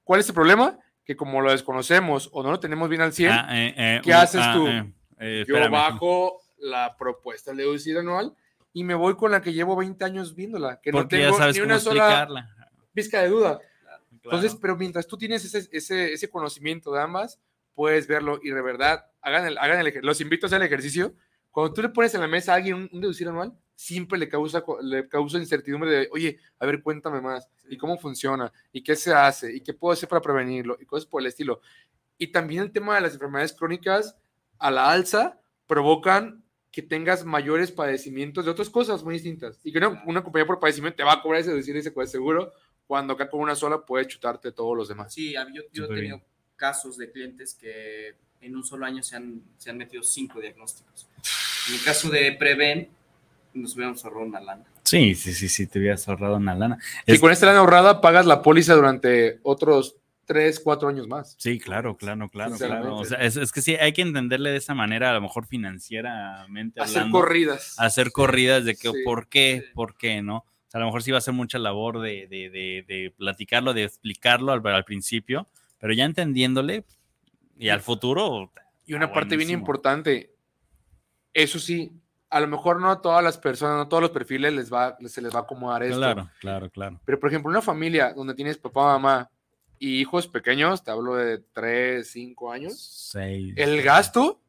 [0.03, 0.79] ¿Cuál es el problema?
[1.05, 4.13] Que como lo desconocemos o no lo tenemos bien al 100, Ah, eh, eh, ¿Qué
[4.13, 4.67] haces ah, tú?
[4.67, 8.35] eh, eh, yo bajo la propuesta del deducible anual
[8.73, 11.55] y me voy con la que llevo 20 años viéndola, que no tengo ya sabes
[11.57, 12.54] ni cómo una sola explicarla.
[12.95, 13.61] Pizca de duda.
[13.83, 14.05] Claro.
[14.13, 17.39] Entonces, pero mientras tú tienes ese, ese, ese conocimiento de ambas,
[17.75, 21.15] puedes verlo y de verdad, hagan el, hagan el, los invito a hacer el ejercicio.
[21.51, 24.29] Cuando tú le pones en la mesa a alguien un, un deducible anual, siempre le
[24.29, 28.97] causa, le causa incertidumbre de, oye, a ver, cuéntame más, y cómo funciona, y qué
[28.97, 31.61] se hace, y qué puedo hacer para prevenirlo, y cosas por el estilo.
[32.19, 34.17] Y también el tema de las enfermedades crónicas
[34.59, 39.61] a la alza provocan que tengas mayores padecimientos de otras cosas muy distintas.
[39.63, 42.53] Y que una, una compañía por padecimiento te va a cobrar ese deducible ese seguro,
[42.87, 45.13] cuando acá con una sola puedes chutarte todos los demás.
[45.15, 46.21] Sí, yo, yo he tenido
[46.57, 51.09] casos de clientes que en un solo año se han, se han metido cinco diagnósticos.
[51.69, 52.91] En el caso de Preven,
[53.55, 54.65] nos hubiéramos ahorrado una lana.
[54.83, 56.79] Sí, sí, sí, sí, te hubieras ahorrado una lana.
[57.07, 61.37] Y Es- con esta lana ahorrada pagas la póliza durante otros 3, 4 años más.
[61.39, 62.97] Sí, claro, claro, claro, claro.
[62.97, 65.47] O sea, es, es que sí, hay que entenderle de esa manera, a lo mejor
[65.47, 67.19] financieramente Hacer hablando.
[67.21, 67.75] corridas.
[67.79, 69.73] hacer corridas de que Sí, por qué, sí.
[69.75, 70.45] por qué, ¿no?
[70.75, 73.73] Sea, a lo mejor sí va a ser mucha labor de, de, de, de platicarlo,
[73.75, 75.47] de explicarlo al, al principio,
[75.79, 76.85] pero ya entendiéndole
[77.57, 78.51] y al futuro.
[78.85, 80.35] Y una parte bien importante,
[81.33, 81.93] eso sí,
[82.29, 84.99] a lo mejor no a todas las personas, no a todos los perfiles les va,
[85.07, 85.97] se les va a acomodar esto.
[85.97, 87.01] Claro, claro, claro.
[87.05, 89.31] Pero, por ejemplo, una familia donde tienes papá, mamá
[89.79, 92.77] y hijos pequeños, te hablo de 3, 5 años,
[93.13, 93.55] Seis.
[93.57, 94.41] el gasto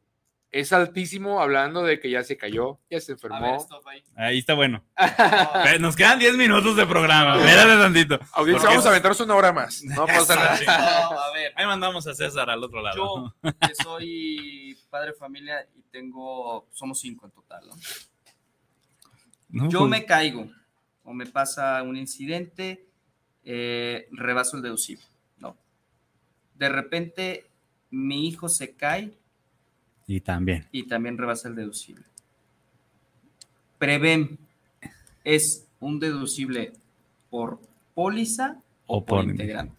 [0.52, 3.56] es altísimo hablando de que ya se cayó, ya se ver, enfermó.
[3.56, 4.02] stop ahí.
[4.16, 4.82] Ahí está bueno.
[5.80, 7.36] Nos quedan 10 minutos de programa.
[7.36, 8.14] Espérate tantito.
[8.32, 9.82] Audiencia, Porque- vamos a aventarnos una hora más.
[9.84, 11.10] No pasa nada.
[11.10, 12.96] no, a ver, Ahí mandamos a César al otro lado.
[13.42, 17.74] yo que soy padre de familia y tengo, somos cinco en total, ¿no?
[19.48, 20.50] No, Yo pues, me caigo
[21.04, 22.86] o me pasa un incidente,
[23.44, 25.04] eh, rebaso el deducible,
[25.38, 25.56] ¿no?
[26.54, 27.46] De repente
[27.90, 29.16] mi hijo se cae
[30.06, 30.66] Y también.
[30.72, 32.04] y también rebasa el deducible.
[33.78, 34.38] Preven
[35.24, 36.72] es un deducible
[37.30, 37.58] por
[37.94, 39.74] póliza o, O por, por- integrante.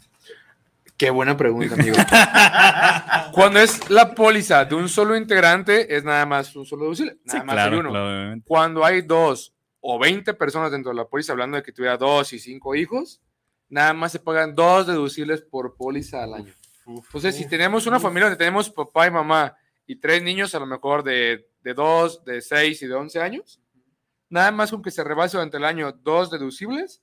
[0.97, 1.95] Qué buena pregunta, amigo.
[3.31, 7.17] Cuando es la póliza de un solo integrante, es nada más un solo deducible.
[7.23, 7.89] Nada Sí, más hay claro, uno.
[7.91, 8.41] claro.
[8.47, 12.33] Cuando hay dos o 20 personas dentro de la póliza, hablando de que tuviera dos
[12.33, 13.21] y cinco hijos,
[13.69, 16.53] nada más se pagan dos deducibles por póliza al año.
[16.87, 19.55] Entonces, si tenemos una familia donde tenemos papá y mamá
[19.87, 23.59] y tres niños, a lo mejor de, de dos, de seis y de 11 años,
[24.29, 27.01] nada más con que se rebase durante el año dos deducibles,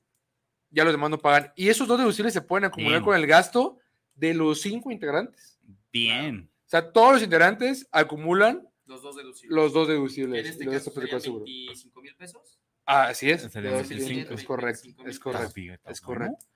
[0.70, 1.53] ya los demás no pagan.
[1.57, 3.05] Y esos dos deducibles se pueden acumular Bien.
[3.05, 3.78] con el gasto
[4.14, 5.59] de los cinco integrantes.
[5.93, 6.51] Bien.
[6.66, 9.55] O sea, todos los integrantes acumulan Los dos deducibles.
[9.57, 10.47] los dos en deducibles.
[10.47, 11.45] este y los caso dos aplicó serían seguro.
[11.45, 12.59] 25 mil pesos.
[12.87, 13.43] Ah, así es.
[13.43, 14.20] Serían de dos y 25.
[14.28, 15.74] cinco, Es correcto, 25,000 es correcto.
[15.74, 16.47] Está Es correcto.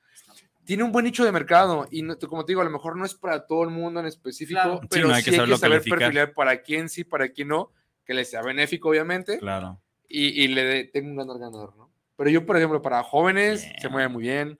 [0.68, 3.06] Tiene un buen nicho de mercado y no- como te digo, a lo mejor no
[3.06, 4.80] es para todo el mundo en específico, Claro.
[4.82, 5.98] Sí, pero no, sí hay que hay que saber calificar.
[5.98, 7.72] perfilar para quién sí, para quién no,
[8.04, 9.80] que le sea benéfico, obviamente, Claro.
[10.06, 11.90] y, y le tenga un ganar-ganar, ¿no?
[12.16, 13.92] Pero yo, por ejemplo, para jóvenes se Bien.
[13.92, 14.58] mueve muy bien,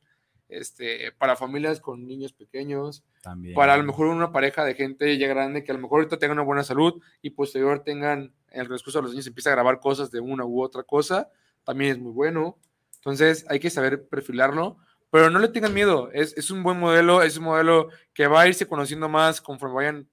[0.49, 3.55] este, para familias con niños pequeños, También.
[3.55, 6.19] para a lo mejor una pareja de gente ya grande que a lo mejor ahorita
[6.19, 9.53] tengan una buena salud y posterior tengan, en el transcurso de los años empieza a
[9.53, 11.29] grabar cosas de una u otra cosa,
[11.65, 12.57] también es muy bueno.
[12.97, 14.79] Entonces hay que saber perfilarlo,
[15.11, 18.43] pero no le tengan miedo, es, es un buen modelo, es un modelo que va
[18.43, 20.09] a irse conociendo más conforme vayan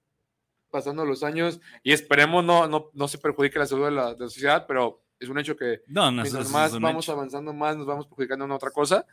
[0.69, 4.19] pasando los años y esperemos no, no, no se perjudique la salud de la, de
[4.19, 7.13] la sociedad, pero es un hecho que No, no, mientras más vamos hecho.
[7.13, 9.05] avanzando, más nos vamos perjudicando en otra cosa.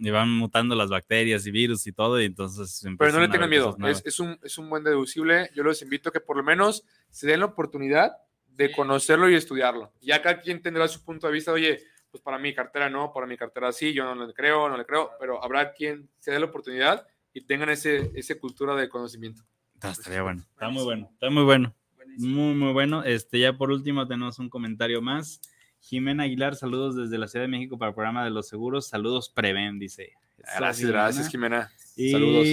[0.00, 2.84] Y van mutando las bacterias y virus y todo, y entonces.
[2.96, 5.50] Pero no le tengan miedo, es, es un, es un buen deducible.
[5.56, 8.12] Yo los invito a que por lo menos se den la oportunidad
[8.46, 9.92] de conocerlo y estudiarlo.
[10.00, 11.80] Ya cada quien tendrá su punto de vista, oye,
[12.10, 14.84] pues para mi cartera no, para mi cartera sí, yo no le creo, no le
[14.84, 19.42] creo, pero habrá quien se dé la oportunidad y tengan ese, ese cultura de conocimiento.
[19.80, 20.42] Ah, estaría bueno.
[20.50, 21.08] Está muy bueno.
[21.12, 21.74] Está muy bueno.
[22.18, 23.04] Muy, muy bueno.
[23.04, 25.40] Este, ya por último tenemos un comentario más.
[25.80, 28.88] Jimena Aguilar, saludos desde la Ciudad de México para el programa de los seguros.
[28.88, 30.12] Saludos Preven, dice.
[30.56, 31.70] Gracias, gracias, Jimena.
[31.96, 32.44] Y Saludos.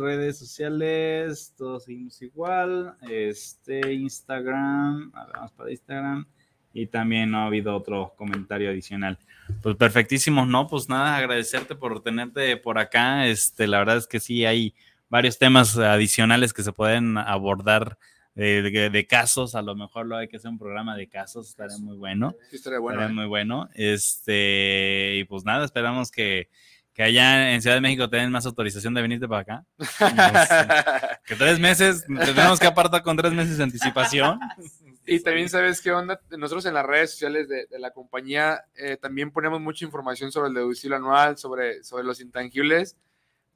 [0.00, 2.96] redes sociales, todos seguimos igual.
[3.02, 6.26] Este, Instagram, a ver, vamos para Instagram.
[6.74, 9.18] Y también no ha habido otro comentario adicional.
[9.62, 10.66] Pues perfectísimo, ¿no?
[10.66, 13.26] Pues nada, agradecerte por tenerte por acá.
[13.26, 14.74] Este, la verdad es que sí hay
[15.08, 17.96] varios temas adicionales que se pueden abordar
[18.36, 19.54] eh, de, de casos.
[19.54, 22.34] A lo mejor lo hay que hacer un programa de casos, estaría muy bueno.
[22.50, 22.98] Sí, estaría bueno.
[22.98, 23.14] Estaría ¿eh?
[23.14, 23.68] muy bueno.
[23.74, 26.48] Este, y pues nada, esperamos que,
[26.92, 29.64] que allá en Ciudad de México tengan más autorización de venirte para acá.
[29.78, 34.40] Este, que tres meses, tenemos que apartar con tres meses de anticipación.
[35.06, 38.96] Y también sabes qué onda, nosotros en las redes sociales de, de la compañía eh,
[38.96, 42.96] también ponemos mucha información sobre el deducible anual, sobre, sobre los intangibles,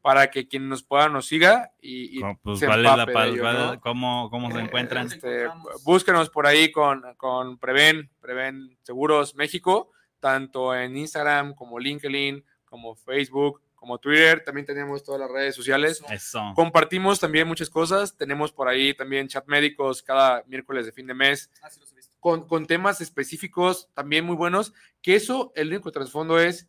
[0.00, 3.42] para que quien nos pueda nos siga y, y Pues, se ¿cuál es la ello,
[3.52, 3.80] ¿no?
[3.80, 5.06] cómo, cómo se Eh, encuentran?
[5.06, 5.48] este,
[5.84, 9.90] búsquenos por ahí con, con Preven, Preven Seguros México,
[10.20, 16.02] tanto en Instagram como LinkedIn, como Facebook, como Twitter, también tenemos todas las redes sociales.
[16.10, 16.52] Eso.
[16.54, 21.14] Compartimos también muchas cosas, tenemos por ahí también chat médicos cada miércoles de fin de
[21.14, 22.12] mes Ah, sí los he visto.
[22.20, 26.68] con, con temas específicos también muy buenos, que eso, el único trasfondo es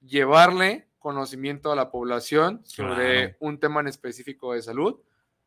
[0.00, 3.36] llevarle conocimiento a la población sobre Claro.
[3.40, 5.00] un tema en específico de salud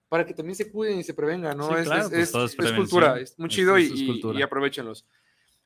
[0.08, 1.68] para que también se cuiden y se prevengan, ¿no?
[1.70, 5.06] Sí, es, claro, es- pues es- es cultura, es muy chido y, y aprovechenlos.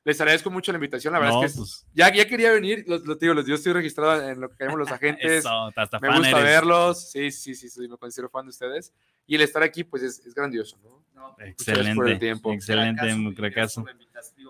[0.06, 2.84] Les agradezco mucho la invitación, la verdad No, es que pues, ya, ya quería venir,
[2.88, 6.00] lo, lo digo, los- yo estoy registrado en lo que llamamos los agentes, eso, hasta
[6.00, 6.44] me fan gusta eres.
[6.44, 8.94] verlos, sí, sí, sí, sí, me considero fan de ustedes
[9.26, 11.04] y el estar aquí pues es, es grandioso, ¿no?
[11.14, 12.52] No, gracias por el Excelente, tiempo.
[12.52, 13.02] excelente,
[13.36, 13.86] Fracaso,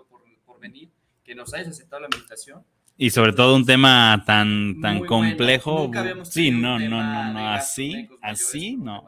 [0.10, 0.90] por por, venir,
[1.24, 2.64] que nos hayas aceptado la invitación.
[2.98, 5.28] Y sobre todo un tema tan, tan Muy bueno.
[5.30, 5.92] complejo.
[5.96, 9.04] Habíamos Sí, no, no, no, no, así, así, no.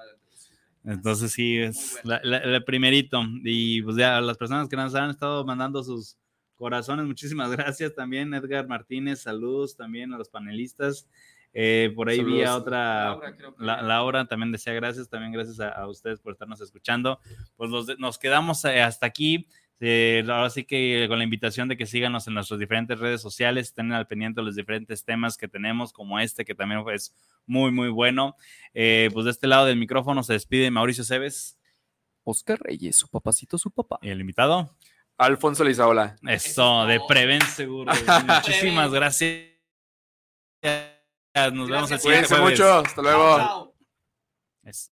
[0.83, 3.21] Entonces sí, es Muy la, la- la primerito.
[3.43, 6.17] Y pues ya las personas que nos han estado mandando sus
[6.55, 8.33] corazones, muchísimas gracias también.
[8.33, 11.07] Edgar Martínez, saludos también a los panelistas.
[11.57, 12.61] Eh, por ahí vi a Saludos.
[12.63, 16.33] otra, Laura, creo que- la- Laura también decía gracias, también gracias a, a ustedes por
[16.33, 17.19] estarnos escuchando.
[17.55, 19.47] Pues los nos quedamos eh, hasta aquí.
[19.81, 23.67] Eh, ahora sí que con la invitación de que síganos en nuestras diferentes redes sociales,
[23.67, 27.13] estén al pendiente de los diferentes temas que tenemos, como este, que también es
[27.45, 28.35] muy, muy bueno.
[28.73, 31.57] Eh, pues de este lado del micrófono se despide Mauricio Cebes,
[32.23, 33.99] Oscar Reyes, su papacito, su papá.
[34.01, 34.75] el invitado.
[35.17, 36.15] Alfonso Lizaola.
[36.27, 37.91] Eso, de Preven Seguro.
[38.27, 39.51] Muchísimas gracias.
[40.63, 42.01] Nos vemos el Gracias.
[42.01, 43.37] siguiente Cuídense mucho, hasta luego.
[43.37, 43.75] Chao.
[44.63, 44.91] Es-